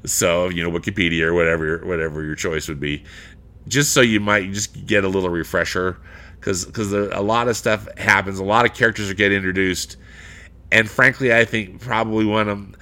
So 0.05 0.49
you 0.49 0.61
know 0.61 0.69
Wikipedia 0.69 1.23
or 1.23 1.33
whatever 1.33 1.85
whatever 1.85 2.23
your 2.23 2.35
choice 2.35 2.67
would 2.67 2.81
be, 2.81 3.03
just 3.67 3.93
so 3.93 4.01
you 4.01 4.19
might 4.19 4.51
just 4.51 4.85
get 4.85 5.05
a 5.05 5.07
little 5.07 5.29
refresher 5.29 5.97
because 6.39 6.65
because 6.65 6.91
a 6.91 7.21
lot 7.21 7.47
of 7.47 7.55
stuff 7.55 7.87
happens, 7.97 8.39
a 8.39 8.43
lot 8.43 8.65
of 8.65 8.73
characters 8.73 9.09
are 9.09 9.13
get 9.13 9.31
introduced, 9.31 9.97
and 10.71 10.89
frankly, 10.89 11.33
I 11.33 11.45
think 11.45 11.81
probably 11.81 12.25
one 12.25 12.49
of 12.49 12.75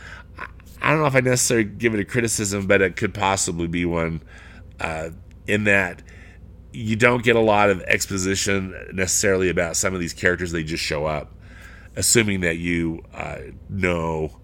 I 0.82 0.92
don't 0.92 1.00
know 1.00 1.08
if 1.08 1.16
I 1.16 1.22
necessarily 1.22 1.66
give 1.66 1.96
it 1.96 2.00
a 2.00 2.06
criticism, 2.06 2.68
but 2.68 2.82
it 2.82 2.96
could 2.96 3.14
possibly 3.14 3.68
be 3.68 3.86
one 3.86 4.22
uh, 4.80 5.10
in 5.48 5.64
that 5.64 6.04
you 6.74 6.96
don't 6.96 7.24
get 7.24 7.36
a 7.36 7.42
lot 7.42 7.70
of 7.70 7.82
exposition 7.84 8.76
necessarily 8.94 9.50
about 9.50 9.78
some 9.78 9.94
of 9.94 10.00
these 10.00 10.14
characters. 10.14 10.52
They 10.52 10.64
just 10.64 10.84
show 10.84 11.06
up, 11.06 11.32
assuming 11.96 12.42
that 12.42 12.58
you 12.58 13.04
uh, 13.14 13.38
know 13.70 14.38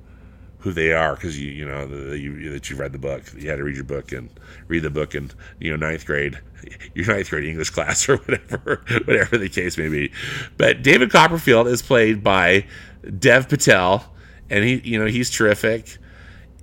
who 0.59 0.71
they 0.71 0.93
are 0.93 1.15
because 1.15 1.39
you 1.39 1.51
you 1.51 1.65
know 1.65 1.87
that 1.87 2.19
you 2.19 2.51
that 2.51 2.69
you 2.69 2.75
read 2.75 2.93
the 2.93 2.99
book. 2.99 3.23
You 3.37 3.49
had 3.49 3.57
to 3.57 3.63
read 3.63 3.75
your 3.75 3.83
book 3.83 4.11
and 4.11 4.29
read 4.67 4.83
the 4.83 4.89
book 4.89 5.13
in 5.13 5.31
you 5.59 5.69
know 5.69 5.85
ninth 5.85 6.05
grade, 6.05 6.39
your 6.95 7.07
ninth 7.07 7.29
grade 7.29 7.45
English 7.45 7.69
class 7.71 8.07
or 8.07 8.17
whatever 8.17 8.83
whatever 9.05 9.37
the 9.37 9.49
case 9.49 9.77
may 9.77 9.89
be. 9.89 10.11
But 10.57 10.81
David 10.81 11.11
Copperfield 11.11 11.67
is 11.67 11.81
played 11.81 12.23
by 12.23 12.65
Dev 13.19 13.49
Patel, 13.49 14.05
and 14.49 14.63
he 14.63 14.81
you 14.83 14.99
know 14.99 15.05
he's 15.05 15.29
terrific. 15.29 15.97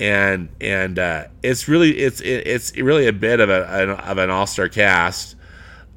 And 0.01 0.49
and 0.61 0.99
uh, 0.99 1.25
it's 1.43 1.67
really 1.67 1.99
it's 1.99 2.21
it's 2.21 2.77
really 2.77 3.09
a 3.09 3.13
bit 3.13 3.41
of 3.41 3.51
a 3.51 3.65
of 4.09 4.19
an 4.19 4.31
all 4.31 4.47
star 4.47 4.69
cast. 4.69 5.35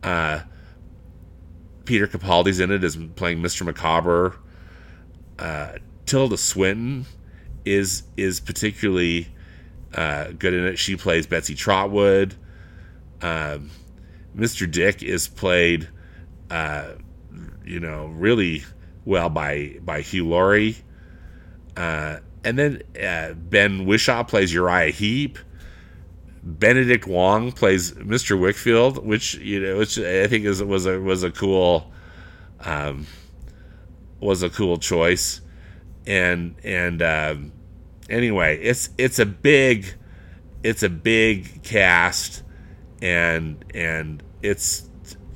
Uh, 0.01 0.41
Peter 1.85 2.07
Capaldi's 2.07 2.59
in 2.59 2.71
it 2.71 2.83
as 2.83 2.97
playing 3.15 3.41
Mr. 3.41 3.65
Micawber. 3.65 4.37
Uh, 5.37 5.73
Tilda 6.05 6.37
Swinton 6.37 7.05
is 7.65 8.03
is 8.17 8.39
particularly 8.39 9.27
uh, 9.93 10.31
good 10.37 10.53
in 10.53 10.65
it. 10.65 10.79
She 10.79 10.95
plays 10.95 11.27
Betsy 11.27 11.55
Trotwood. 11.55 12.35
Um, 13.21 13.69
Mr. 14.35 14.69
Dick 14.69 15.03
is 15.03 15.27
played, 15.27 15.89
uh, 16.49 16.93
you 17.65 17.79
know, 17.79 18.07
really 18.07 18.63
well 19.05 19.29
by 19.29 19.77
by 19.81 20.01
Hugh 20.01 20.27
Laurie. 20.27 20.77
Uh, 21.75 22.19
and 22.43 22.57
then 22.57 22.81
uh, 23.01 23.33
Ben 23.33 23.85
Whishaw 23.85 24.27
plays 24.27 24.53
Uriah 24.53 24.91
Heep. 24.91 25.37
Benedict 26.43 27.05
Wong 27.05 27.51
plays 27.51 27.91
Mr. 27.91 28.39
Wickfield, 28.39 29.03
which 29.03 29.35
you 29.35 29.59
know, 29.59 29.77
which 29.77 29.99
I 29.99 30.25
think 30.27 30.45
is 30.45 30.63
was 30.63 30.87
a 30.87 30.99
was 30.99 31.21
a 31.23 31.29
cool, 31.29 31.91
um, 32.61 33.05
was 34.19 34.41
a 34.41 34.49
cool 34.49 34.77
choice, 34.77 35.41
and 36.07 36.55
and 36.63 37.01
um, 37.03 37.51
anyway, 38.09 38.57
it's 38.57 38.89
it's 38.97 39.19
a 39.19 39.25
big, 39.25 39.93
it's 40.63 40.81
a 40.81 40.89
big 40.89 41.61
cast, 41.61 42.41
and 43.03 43.63
and 43.75 44.23
it's 44.41 44.89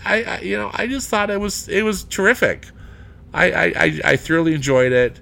I, 0.03 0.23
I 0.23 0.39
you 0.39 0.57
know 0.57 0.71
I 0.73 0.87
just 0.87 1.09
thought 1.09 1.29
it 1.29 1.39
was 1.39 1.69
it 1.69 1.83
was 1.83 2.03
terrific. 2.03 2.65
I 3.35 3.65
I, 3.75 4.01
I 4.03 4.15
thoroughly 4.17 4.53
enjoyed 4.53 4.91
it, 4.91 5.19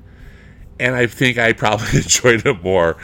and 0.80 0.96
I 0.96 1.08
think 1.08 1.38
I 1.38 1.54
probably 1.54 1.88
enjoyed 1.98 2.46
it 2.46 2.64
more 2.64 2.98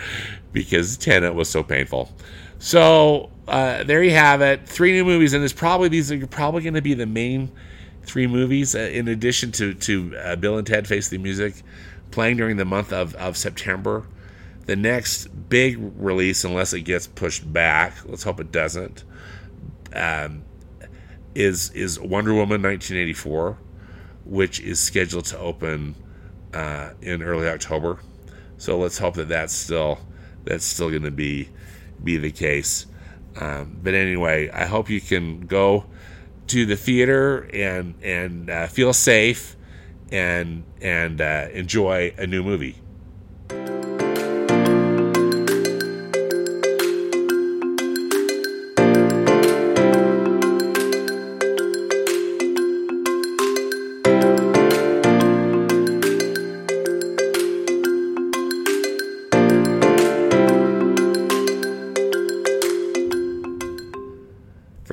because 0.52 0.98
Tenet 0.98 1.36
was 1.36 1.50
so 1.50 1.64
painful. 1.64 2.12
So 2.60 3.32
uh, 3.48 3.84
there 3.84 4.04
you 4.04 4.12
have 4.12 4.42
it. 4.42 4.68
Three 4.68 4.92
new 4.92 5.06
movies, 5.06 5.34
and 5.34 5.44
it's 5.44 5.54
probably 5.54 5.90
these 5.90 6.12
are 6.12 6.28
probably 6.28 6.62
going 6.62 6.74
to 6.76 6.82
be 6.82 6.94
the 6.94 7.06
main 7.06 7.52
three 8.04 8.28
movies 8.28 8.76
uh, 8.76 8.80
in 8.80 9.08
addition 9.08 9.52
to 9.54 9.74
to 9.74 10.16
uh, 10.18 10.36
Bill 10.36 10.58
and 10.58 10.68
Ted 10.68 10.88
Face 10.88 11.10
the 11.10 11.18
Music, 11.18 11.56
playing 12.12 12.38
during 12.38 12.58
the 12.58 12.66
month 12.66 12.94
of 12.94 13.16
of 13.16 13.38
September. 13.38 14.06
The 14.66 14.76
next 14.76 15.28
big 15.50 15.80
release, 15.98 16.44
unless 16.44 16.74
it 16.74 16.82
gets 16.82 17.08
pushed 17.08 17.52
back, 17.52 17.96
let's 18.06 18.22
hope 18.22 18.40
it 18.40 18.52
doesn't, 18.52 19.04
um, 19.94 20.44
is 21.34 21.72
is 21.72 22.00
Wonder 22.00 22.34
Woman 22.34 22.62
1984, 22.62 23.58
which 24.30 24.60
is 24.60 24.80
scheduled 24.80 25.26
to 25.26 25.38
open 25.40 25.96
uh, 26.54 26.92
in 27.02 27.24
early 27.24 27.48
October. 27.48 28.00
So 28.58 28.78
let's 28.78 28.98
hope 28.98 29.16
that 29.16 29.30
that's 29.30 29.54
still 29.54 30.00
that's 30.44 30.66
still 30.66 30.90
going 30.90 31.04
to 31.04 31.12
be 31.12 31.50
be 32.04 32.18
the 32.18 32.32
case. 32.32 32.86
Um, 33.40 33.80
but 33.82 33.94
anyway, 33.94 34.50
I 34.50 34.66
hope 34.66 34.90
you 34.90 35.02
can 35.02 35.42
go 35.42 35.86
to 36.48 36.66
the 36.66 36.76
theater 36.76 37.50
and 37.54 37.96
and 38.04 38.50
uh, 38.50 38.68
feel 38.68 38.94
safe 38.94 39.56
and 40.12 40.64
and 40.82 41.22
uh, 41.22 41.48
enjoy 41.54 42.14
a 42.18 42.28
new 42.28 42.44
movie. 42.44 42.76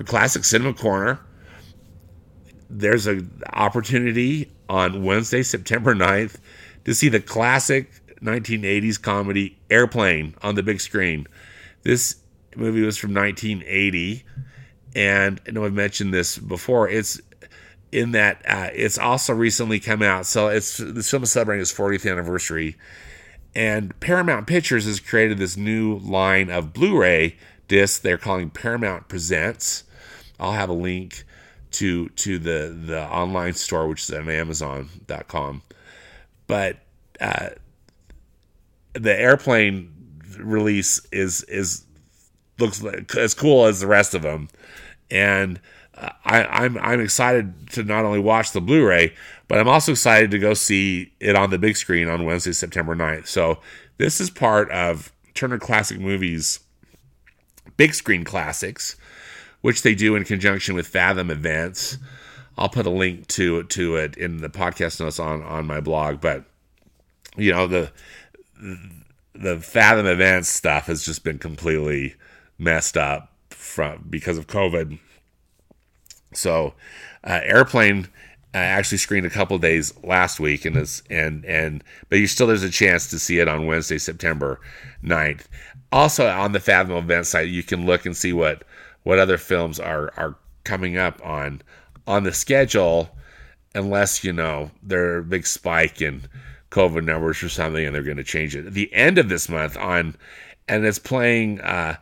Classic 0.05 0.45
Cinema 0.45 0.75
Corner. 0.75 1.21
There's 2.69 3.07
an 3.07 3.43
opportunity 3.53 4.51
on 4.69 5.05
Wednesday, 5.05 5.43
September 5.43 5.95
9th, 5.95 6.37
to 6.85 6.95
see 6.95 7.09
the 7.09 7.21
classic 7.21 7.91
1980s 8.21 9.01
comedy 9.01 9.59
Airplane 9.71 10.35
on 10.43 10.55
the 10.55 10.63
big 10.63 10.81
screen. 10.81 11.27
This 11.83 12.17
movie 12.57 12.83
was 12.83 12.97
from 12.97 13.15
1980, 13.15 14.25
and 14.95 15.41
I 15.47 15.51
know 15.53 15.65
I've 15.65 15.73
mentioned 15.73 16.13
this 16.13 16.39
before. 16.39 16.89
It's 16.89 17.21
in 17.93 18.13
that 18.13 18.43
uh, 18.47 18.71
it's 18.75 18.99
also 18.99 19.33
recently 19.33 19.79
come 19.79 20.03
out, 20.03 20.27
so 20.27 20.49
it's 20.49 20.79
the 20.79 21.03
film 21.03 21.23
is 21.23 21.33
celebrating 21.33 21.63
its 21.63 21.73
40th 21.73 22.11
anniversary, 22.11 22.77
and 23.55 23.99
Paramount 24.01 24.47
Pictures 24.47 24.87
has 24.87 25.01
created 25.01 25.39
this 25.39 25.57
new 25.57 25.99
line 25.99 26.51
of 26.51 26.73
Blu-ray 26.73 27.37
discs 27.69 27.99
they're 27.99 28.19
calling 28.19 28.51
Paramount 28.51 29.09
Presents, 29.09 29.85
I'll 30.38 30.53
have 30.53 30.68
a 30.68 30.75
link 30.75 31.25
to 31.72 32.09
to 32.11 32.38
the 32.38 32.77
the 32.87 33.03
online 33.09 33.55
store, 33.55 33.88
which 33.88 34.03
is 34.03 34.11
on 34.11 34.29
Amazon.com. 34.29 35.62
But 36.46 36.79
uh, 37.20 37.51
the 38.94 39.18
airplane 39.18 39.92
release 40.38 41.05
is 41.12 41.42
is 41.44 41.85
looks 42.59 42.83
like, 42.83 43.14
as 43.16 43.35
cool 43.35 43.66
as 43.66 43.81
the 43.81 43.87
rest 43.87 44.14
of 44.14 44.22
them, 44.22 44.49
and 45.11 45.61
uh, 45.94 46.11
I, 46.25 46.44
I'm 46.44 46.79
I'm 46.79 47.01
excited 47.01 47.70
to 47.72 47.83
not 47.83 48.05
only 48.05 48.20
watch 48.20 48.53
the 48.53 48.61
Blu-ray, 48.61 49.14
but 49.49 49.59
I'm 49.59 49.68
also 49.68 49.92
excited 49.92 50.31
to 50.31 50.38
go 50.38 50.55
see 50.55 51.12
it 51.20 51.37
on 51.37 51.51
the 51.51 51.59
big 51.59 51.77
screen 51.77 52.09
on 52.09 52.25
Wednesday, 52.25 52.53
September 52.53 52.94
9th. 52.94 53.27
So 53.27 53.59
this 53.99 54.20
is 54.20 54.31
part 54.31 54.70
of 54.70 55.12
Turner 55.35 55.59
Classic 55.59 55.99
Movies 55.99 56.61
big 57.77 57.94
screen 57.94 58.25
classics 58.25 58.96
which 59.67 59.83
they 59.83 59.97
do 59.97 60.15
in 60.15 60.23
conjunction 60.23 60.77
with 60.77 60.87
Fathom 60.87 61.29
events. 61.29 61.99
I'll 62.57 62.69
put 62.69 62.87
a 62.87 62.91
link 62.91 63.27
to 63.31 63.65
to 63.65 63.97
it 63.97 64.17
in 64.17 64.37
the 64.37 64.49
podcast 64.49 65.01
notes 65.01 65.19
on 65.19 65.43
on 65.43 65.67
my 65.67 65.81
blog. 65.81 66.21
But 66.21 66.45
you 67.37 67.51
know 67.51 67.67
the 67.67 67.91
the 69.35 69.59
Fathom 69.59 70.07
events 70.07 70.49
stuff 70.49 70.87
has 70.87 71.05
just 71.05 71.25
been 71.25 71.41
completely 71.41 72.15
messed 72.59 72.97
up 72.97 73.33
from 73.51 74.07
because 74.09 74.39
of 74.39 74.47
COVID. 74.47 75.01
So, 76.33 76.75
uh, 77.25 77.41
Airplane 77.43 78.07
uh, 78.55 78.59
actually 78.59 78.99
screened 78.99 79.27
a 79.27 79.31
couple 79.31 79.59
days 79.59 79.93
last 80.05 80.39
week, 80.39 80.65
and 80.65 80.77
is 80.77 81.03
and 81.11 81.45
and 81.45 81.83
but 82.09 82.21
you 82.21 82.29
still 82.29 82.47
there's 82.47 82.63
a 82.63 82.71
chance 82.71 83.11
to 83.11 83.19
see 83.19 83.41
it 83.41 83.49
on 83.49 83.67
Wednesday, 83.67 83.99
September 83.99 84.61
9th. 85.03 85.47
Also 85.91 86.29
on 86.29 86.53
the 86.53 86.61
Fathom 86.61 86.95
event 86.95 87.27
site, 87.27 87.49
you 87.49 87.65
can 87.65 87.85
look 87.85 88.07
and 88.07 88.17
see 88.17 88.33
what 88.33 88.63
what 89.07 89.21
other 89.21 89.38
films 89.38 89.79
are 89.79 90.12
are 90.16 90.35
coming 90.64 90.97
up 90.97 91.25
on 91.25 91.62
on 92.09 92.25
the 92.25 92.33
schedule 92.33 93.09
unless 93.77 94.25
you 94.25 94.33
know 94.33 94.69
there's 94.83 95.21
a 95.21 95.29
big 95.29 95.47
spike 95.47 96.03
in 96.03 96.21
covid 96.71 97.05
numbers 97.05 97.40
or 97.40 97.49
something 97.49 97.87
and 97.87 97.95
they're 97.95 98.03
going 98.03 98.16
to 98.16 98.25
change 98.25 98.57
it. 98.57 98.66
At 98.66 98.75
the 98.75 98.92
end 98.92 99.19
of 99.19 99.29
this 99.29 99.49
month 99.49 99.77
on 99.77 100.16
and 100.66 100.85
it's 100.85 100.99
playing 100.99 101.61
uh, 101.61 101.99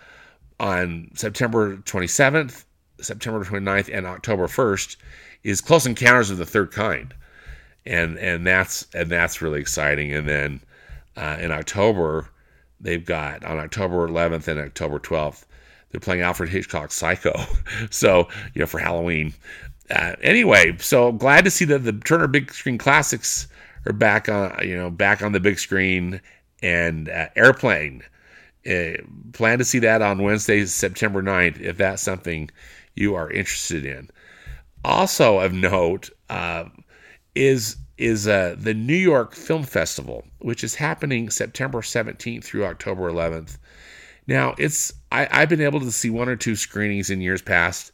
on 0.58 1.10
september 1.14 1.76
27th 1.76 2.64
september 3.02 3.44
29th 3.44 3.94
and 3.94 4.06
october 4.06 4.46
1st 4.46 4.96
is 5.42 5.60
close 5.60 5.84
encounters 5.84 6.30
of 6.30 6.38
the 6.38 6.46
third 6.46 6.72
kind. 6.72 7.12
And 7.84 8.16
and 8.16 8.46
that's 8.46 8.86
and 8.94 9.10
that's 9.10 9.42
really 9.42 9.60
exciting. 9.60 10.10
And 10.14 10.26
then 10.26 10.60
uh, 11.18 11.36
in 11.38 11.52
october 11.52 12.30
they've 12.80 13.04
got 13.04 13.44
on 13.44 13.58
october 13.58 14.08
11th 14.08 14.48
and 14.48 14.58
october 14.58 14.98
12th 14.98 15.44
they're 15.94 16.00
playing 16.00 16.22
Alfred 16.22 16.50
Hitchcock's 16.50 16.96
Psycho. 16.96 17.32
so, 17.90 18.26
you 18.52 18.58
know, 18.58 18.66
for 18.66 18.80
Halloween. 18.80 19.32
Uh, 19.90 20.16
anyway, 20.22 20.76
so 20.80 21.12
glad 21.12 21.44
to 21.44 21.52
see 21.52 21.64
that 21.66 21.84
the 21.84 21.92
Turner 21.92 22.26
Big 22.26 22.52
Screen 22.52 22.78
Classics 22.78 23.46
are 23.86 23.92
back 23.92 24.28
on, 24.28 24.58
you 24.66 24.76
know, 24.76 24.90
back 24.90 25.22
on 25.22 25.30
the 25.30 25.38
big 25.38 25.56
screen 25.56 26.20
and 26.64 27.08
uh, 27.08 27.28
Airplane. 27.36 28.02
Uh, 28.68 28.94
plan 29.34 29.58
to 29.58 29.64
see 29.64 29.78
that 29.78 30.02
on 30.02 30.20
Wednesday, 30.20 30.66
September 30.66 31.22
9th, 31.22 31.60
if 31.60 31.76
that's 31.76 32.02
something 32.02 32.50
you 32.96 33.14
are 33.14 33.30
interested 33.30 33.86
in. 33.86 34.10
Also 34.84 35.38
of 35.38 35.52
note 35.52 36.10
uh, 36.28 36.64
is 37.36 37.76
is 37.98 38.26
uh, 38.26 38.56
the 38.58 38.74
New 38.74 38.96
York 38.96 39.32
Film 39.32 39.62
Festival, 39.62 40.24
which 40.40 40.64
is 40.64 40.74
happening 40.74 41.30
September 41.30 41.82
17th 41.82 42.42
through 42.42 42.64
October 42.64 43.12
11th. 43.12 43.58
Now, 44.26 44.54
it's 44.58 44.92
I, 45.12 45.26
have 45.30 45.48
been 45.48 45.60
able 45.60 45.80
to 45.80 45.92
see 45.92 46.10
one 46.10 46.28
or 46.28 46.36
two 46.36 46.56
screenings 46.56 47.10
in 47.10 47.20
years 47.20 47.42
past 47.42 47.92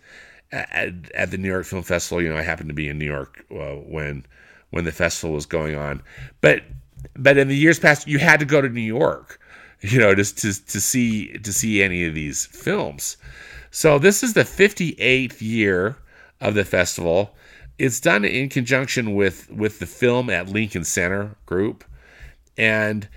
at, 0.53 1.11
at, 1.15 1.31
the 1.31 1.39
New 1.39 1.49
York 1.49 1.67
Film 1.67 1.83
Festival. 1.83 2.23
You 2.23 2.29
know, 2.29 2.37
I 2.37 2.43
happened 2.43 2.69
to 2.69 2.75
be 2.75 2.89
in 2.89 2.99
New 2.99 3.07
York 3.07 3.45
uh, 3.51 3.77
when 3.77 4.25
when 4.71 4.85
the 4.85 4.93
festival 4.93 5.35
was 5.35 5.47
going 5.47 5.75
on, 5.75 6.03
but 6.41 6.63
but 7.17 7.37
in 7.37 7.49
the 7.49 7.57
years 7.57 7.79
past, 7.79 8.07
you 8.07 8.19
had 8.19 8.41
to 8.41 8.47
go 8.47 8.61
to 8.61 8.69
New 8.69 8.81
York, 8.81 9.41
you 9.81 9.99
know, 9.99 10.15
just 10.15 10.39
to 10.39 10.67
to 10.67 10.81
see 10.81 11.39
to 11.39 11.53
see 11.53 11.83
any 11.83 12.05
of 12.05 12.15
these 12.15 12.47
films. 12.47 13.17
So 13.73 13.99
this 13.99 14.23
is 14.23 14.33
the 14.35 14.43
58th 14.43 15.41
year 15.41 15.97
of 16.41 16.55
the 16.55 16.65
festival. 16.65 17.37
It's 17.79 18.01
done 18.01 18.25
in 18.25 18.49
conjunction 18.49 19.15
with 19.15 19.51
with 19.51 19.79
the 19.79 19.87
Film 19.87 20.31
at 20.31 20.49
Lincoln 20.49 20.85
Center 20.85 21.37
group, 21.47 21.85
and 22.57 23.09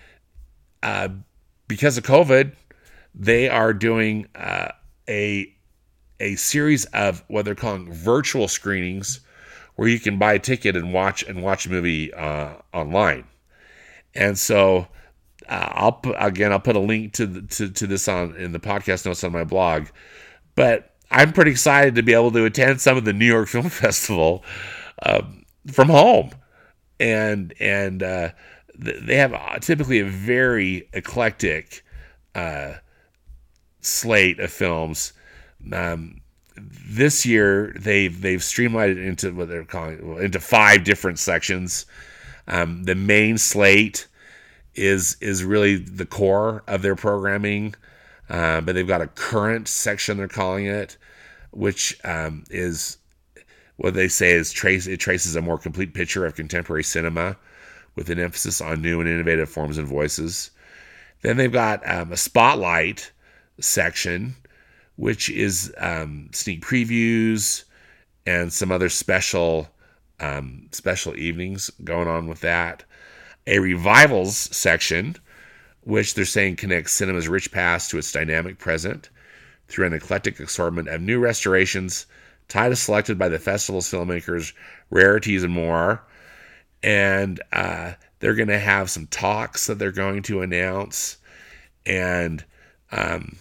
uh, 0.81 1.09
because 1.67 1.97
of 1.97 2.03
COVID, 2.03 2.53
they 3.15 3.49
are 3.49 3.73
doing 3.73 4.27
uh, 4.35 4.69
a 5.07 5.53
a 6.19 6.35
series 6.35 6.85
of 6.85 7.23
what 7.27 7.45
they're 7.45 7.55
calling 7.55 7.91
virtual 7.91 8.47
screenings, 8.47 9.19
where 9.75 9.87
you 9.87 9.99
can 9.99 10.17
buy 10.17 10.33
a 10.33 10.39
ticket 10.39 10.75
and 10.75 10.93
watch 10.93 11.23
and 11.23 11.43
watch 11.43 11.65
a 11.65 11.69
movie 11.69 12.13
uh, 12.13 12.53
online. 12.73 13.25
And 14.15 14.37
so, 14.37 14.87
uh, 15.49 15.69
I'll 15.71 15.91
put, 15.93 16.15
again 16.17 16.51
I'll 16.51 16.59
put 16.59 16.75
a 16.75 16.79
link 16.79 17.13
to, 17.13 17.25
the, 17.25 17.41
to 17.41 17.69
to 17.69 17.87
this 17.87 18.07
on 18.07 18.35
in 18.35 18.51
the 18.51 18.59
podcast 18.59 19.05
notes 19.05 19.23
on 19.23 19.31
my 19.31 19.43
blog. 19.43 19.87
But 20.55 20.95
I'm 21.11 21.33
pretty 21.33 21.51
excited 21.51 21.95
to 21.95 22.03
be 22.03 22.13
able 22.13 22.31
to 22.31 22.45
attend 22.45 22.81
some 22.81 22.97
of 22.97 23.05
the 23.05 23.13
New 23.13 23.25
York 23.25 23.47
Film 23.49 23.69
Festival 23.69 24.43
um, 25.03 25.43
from 25.71 25.89
home, 25.89 26.31
and 26.99 27.53
and 27.59 28.01
uh, 28.01 28.29
they 28.75 29.17
have 29.17 29.59
typically 29.61 29.99
a 29.99 30.05
very 30.05 30.89
eclectic 30.93 31.83
uh, 32.35 32.73
slate 33.85 34.39
of 34.39 34.51
films. 34.51 35.13
Um, 35.71 36.21
this 36.55 37.25
year 37.25 37.75
they've 37.79 38.21
they've 38.21 38.43
streamlined 38.43 38.97
it 38.97 39.05
into 39.05 39.31
what 39.33 39.49
they're 39.49 39.65
calling 39.65 40.17
into 40.21 40.39
five 40.39 40.83
different 40.83 41.19
sections. 41.19 41.85
Um, 42.47 42.83
the 42.83 42.95
main 42.95 43.37
slate 43.37 44.07
is 44.75 45.17
is 45.21 45.43
really 45.43 45.75
the 45.77 46.05
core 46.05 46.63
of 46.67 46.81
their 46.81 46.95
programming, 46.95 47.75
uh, 48.29 48.61
but 48.61 48.75
they've 48.75 48.87
got 48.87 49.01
a 49.01 49.07
current 49.07 49.67
section 49.67 50.17
they're 50.17 50.27
calling 50.27 50.65
it, 50.65 50.97
which 51.51 51.97
um, 52.03 52.43
is 52.49 52.97
what 53.77 53.93
they 53.93 54.07
say 54.07 54.31
is 54.31 54.51
trace 54.51 54.87
it 54.87 54.99
traces 54.99 55.35
a 55.35 55.41
more 55.41 55.57
complete 55.57 55.93
picture 55.93 56.25
of 56.25 56.35
contemporary 56.35 56.83
cinema, 56.83 57.35
with 57.95 58.09
an 58.09 58.19
emphasis 58.19 58.61
on 58.61 58.81
new 58.81 58.99
and 58.99 59.09
innovative 59.09 59.49
forms 59.49 59.77
and 59.77 59.87
voices. 59.87 60.51
Then 61.21 61.37
they've 61.37 61.51
got 61.51 61.87
um, 61.89 62.11
a 62.11 62.17
spotlight 62.17 63.11
section, 63.63 64.35
which 64.95 65.29
is 65.29 65.73
um, 65.77 66.29
sneak 66.33 66.63
previews 66.63 67.63
and 68.25 68.51
some 68.51 68.71
other 68.71 68.89
special 68.89 69.69
um, 70.19 70.67
special 70.71 71.15
evenings 71.17 71.69
going 71.83 72.07
on 72.07 72.27
with 72.27 72.41
that. 72.41 72.83
A 73.47 73.59
revivals 73.59 74.37
section, 74.37 75.17
which 75.81 76.13
they're 76.13 76.23
saying 76.25 76.55
connects 76.55 76.93
cinema's 76.93 77.27
rich 77.27 77.51
past 77.51 77.89
to 77.89 77.97
its 77.97 78.11
dynamic 78.11 78.57
present 78.57 79.09
through 79.67 79.87
an 79.87 79.93
eclectic 79.93 80.39
assortment 80.39 80.87
of 80.87 81.01
new 81.01 81.19
restorations, 81.19 82.05
titles 82.47 82.79
selected 82.79 83.17
by 83.17 83.27
the 83.27 83.39
festival's 83.39 83.89
filmmakers, 83.89 84.53
rarities, 84.89 85.43
and 85.43 85.53
more. 85.53 86.03
And 86.83 87.41
uh, 87.51 87.93
they're 88.19 88.35
going 88.35 88.49
to 88.49 88.59
have 88.59 88.89
some 88.89 89.07
talks 89.07 89.67
that 89.67 89.79
they're 89.79 89.91
going 89.91 90.21
to 90.23 90.41
announce, 90.41 91.17
and 91.85 92.43
um, 92.91 93.37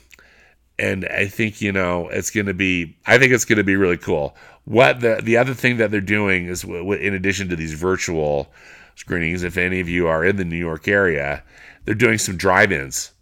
and 0.78 1.06
I 1.06 1.26
think 1.26 1.60
you 1.60 1.72
know 1.72 2.08
it's 2.08 2.30
going 2.30 2.46
to 2.46 2.54
be. 2.54 2.96
I 3.06 3.18
think 3.18 3.32
it's 3.32 3.44
going 3.44 3.58
to 3.58 3.64
be 3.64 3.76
really 3.76 3.98
cool. 3.98 4.36
What 4.64 5.00
the 5.00 5.20
the 5.22 5.36
other 5.36 5.54
thing 5.54 5.76
that 5.78 5.90
they're 5.90 6.00
doing 6.00 6.46
is, 6.46 6.64
in 6.64 7.14
addition 7.14 7.48
to 7.48 7.56
these 7.56 7.74
virtual 7.74 8.52
screenings, 8.94 9.42
if 9.42 9.56
any 9.56 9.80
of 9.80 9.88
you 9.88 10.06
are 10.08 10.24
in 10.24 10.36
the 10.36 10.44
New 10.44 10.56
York 10.56 10.88
area, 10.88 11.42
they're 11.84 11.94
doing 11.94 12.18
some 12.18 12.36
drive-ins. 12.36 13.12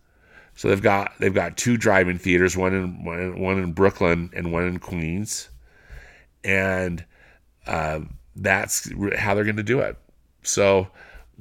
So 0.54 0.68
they've 0.68 0.82
got 0.82 1.12
they've 1.18 1.34
got 1.34 1.56
two 1.56 1.76
drive-in 1.76 2.18
theaters, 2.18 2.56
one 2.56 2.74
in 2.74 3.04
one, 3.04 3.40
one 3.40 3.58
in 3.58 3.72
Brooklyn 3.72 4.30
and 4.34 4.52
one 4.52 4.64
in 4.64 4.78
Queens, 4.78 5.48
and 6.44 7.04
uh, 7.66 8.00
that's 8.36 8.90
how 9.16 9.34
they're 9.34 9.44
going 9.44 9.56
to 9.56 9.62
do 9.62 9.80
it. 9.80 9.96
So 10.42 10.88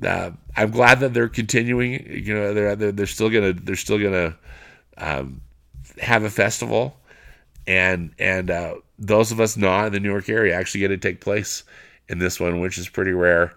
uh, 0.05 0.31
I'm 0.55 0.71
glad 0.71 1.01
that 1.01 1.13
they're 1.13 1.29
continuing. 1.29 2.05
You 2.09 2.33
know, 2.33 2.53
they're 2.53 2.75
they're, 2.75 2.91
they're 2.91 3.05
still 3.07 3.29
gonna 3.29 3.53
they're 3.53 3.75
still 3.75 3.99
gonna 3.99 4.37
um, 4.97 5.41
have 5.99 6.23
a 6.23 6.29
festival, 6.29 6.97
and 7.67 8.11
and 8.19 8.49
uh, 8.49 8.75
those 8.97 9.31
of 9.31 9.39
us 9.39 9.57
not 9.57 9.87
in 9.87 9.93
the 9.93 9.99
New 9.99 10.09
York 10.09 10.29
area 10.29 10.55
actually 10.55 10.81
get 10.81 10.89
to 10.89 10.97
take 10.97 11.21
place 11.21 11.63
in 12.07 12.19
this 12.19 12.39
one, 12.39 12.59
which 12.59 12.77
is 12.77 12.89
pretty 12.89 13.11
rare, 13.11 13.53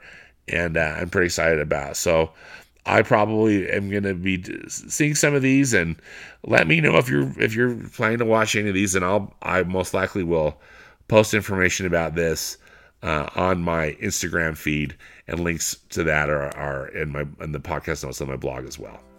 and 0.48 0.76
uh, 0.76 0.96
I'm 0.98 1.10
pretty 1.10 1.26
excited 1.26 1.60
about. 1.60 1.96
So 1.96 2.32
I 2.84 3.02
probably 3.02 3.70
am 3.70 3.90
going 3.90 4.02
to 4.02 4.14
be 4.14 4.44
seeing 4.68 5.14
some 5.14 5.34
of 5.34 5.42
these, 5.42 5.72
and 5.72 5.96
let 6.44 6.66
me 6.66 6.80
know 6.80 6.96
if 6.96 7.08
you're 7.08 7.32
if 7.40 7.54
you're 7.54 7.76
planning 7.94 8.18
to 8.18 8.24
watch 8.24 8.56
any 8.56 8.68
of 8.68 8.74
these, 8.74 8.94
and 8.94 9.04
I'll 9.04 9.34
I 9.42 9.62
most 9.62 9.94
likely 9.94 10.24
will 10.24 10.60
post 11.08 11.34
information 11.34 11.86
about 11.86 12.14
this 12.14 12.58
uh, 13.02 13.28
on 13.34 13.62
my 13.62 13.96
Instagram 14.02 14.56
feed, 14.56 14.96
and 15.28 15.40
links 15.40 15.76
to 15.90 16.02
that 16.04 16.28
are, 16.28 16.54
are 16.56 16.88
in 16.88 17.10
my 17.10 17.24
in 17.40 17.52
the 17.52 17.60
podcast 17.60 18.04
notes 18.04 18.20
on 18.20 18.28
my 18.28 18.36
blog 18.36 18.66
as 18.66 18.78
well. 18.78 19.00
Well, 19.00 19.11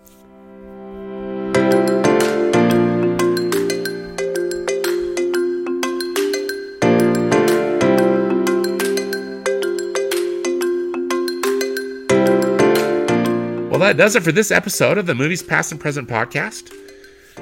that 13.83 13.97
does 13.97 14.15
it 14.15 14.23
for 14.23 14.31
this 14.31 14.49
episode 14.49 14.97
of 14.97 15.05
the 15.07 15.15
Movies 15.15 15.43
Past 15.43 15.71
and 15.73 15.81
Present 15.81 16.07
podcast. 16.07 16.73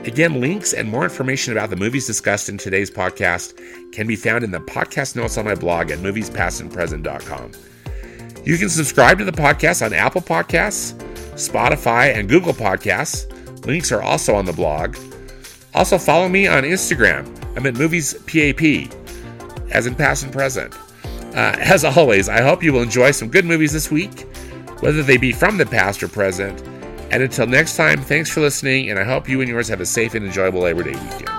Again, 0.08 0.42
links 0.42 0.74
and 0.74 0.90
more 0.90 1.04
information 1.04 1.52
about 1.52 1.70
the 1.70 1.76
movies 1.76 2.08
discussed 2.08 2.50
in 2.50 2.58
today's 2.58 2.90
podcast 2.90 3.54
can 3.92 4.08
be 4.08 4.16
found 4.16 4.44
in 4.44 4.50
the 4.50 4.60
podcast 4.60 5.16
notes 5.16 5.38
on 5.38 5.46
my 5.46 5.54
blog 5.54 5.92
at 5.92 6.00
moviespastandpresent.com. 6.00 7.52
You 8.44 8.58
can 8.58 8.70
subscribe 8.70 9.20
to 9.20 9.26
the 9.26 9.32
podcast 9.32 9.86
on 9.86 9.94
Apple 9.94 10.22
Podcasts, 10.22 10.94
Spotify, 11.34 12.18
and 12.18 12.28
Google 12.28 12.54
Podcasts. 12.54 13.28
Links 13.68 13.92
are 13.92 14.02
also 14.02 14.34
on 14.34 14.46
the 14.46 14.54
blog. 14.54 14.98
Also, 15.76 16.00
follow 16.00 16.28
me 16.28 16.48
on 16.48 16.64
Instagram. 16.64 17.28
I'm 17.56 17.68
at 17.68 17.76
Movies 17.76 18.16
PAP, 18.24 18.92
as 19.72 19.86
in 19.86 19.94
past 19.94 20.24
and 20.24 20.34
present. 20.34 20.74
Uh, 21.36 21.56
as 21.60 21.86
always, 21.86 22.30
I 22.30 22.42
hope 22.42 22.64
you 22.64 22.74
will 22.74 22.82
enjoy 22.82 23.12
some 23.12 23.28
good 23.28 23.46
movies 23.46 23.74
this 23.74 23.92
week 23.92 24.26
whether 24.82 25.02
they 25.02 25.18
be 25.18 25.32
from 25.32 25.58
the 25.58 25.66
past 25.66 26.04
or 26.04 26.08
present. 26.08 26.62
And 27.12 27.24
until 27.24 27.48
next 27.48 27.76
time, 27.76 28.02
thanks 28.02 28.30
for 28.30 28.42
listening, 28.42 28.90
and 28.90 29.00
I 29.00 29.04
hope 29.04 29.28
you 29.28 29.42
and 29.42 29.50
yours 29.50 29.68
have 29.70 29.82
a 29.82 29.86
safe 29.86 30.14
and 30.14 30.26
enjoyable 30.26 30.62
Labor 30.62 30.84
Day 30.84 30.92
weekend. 30.92 31.31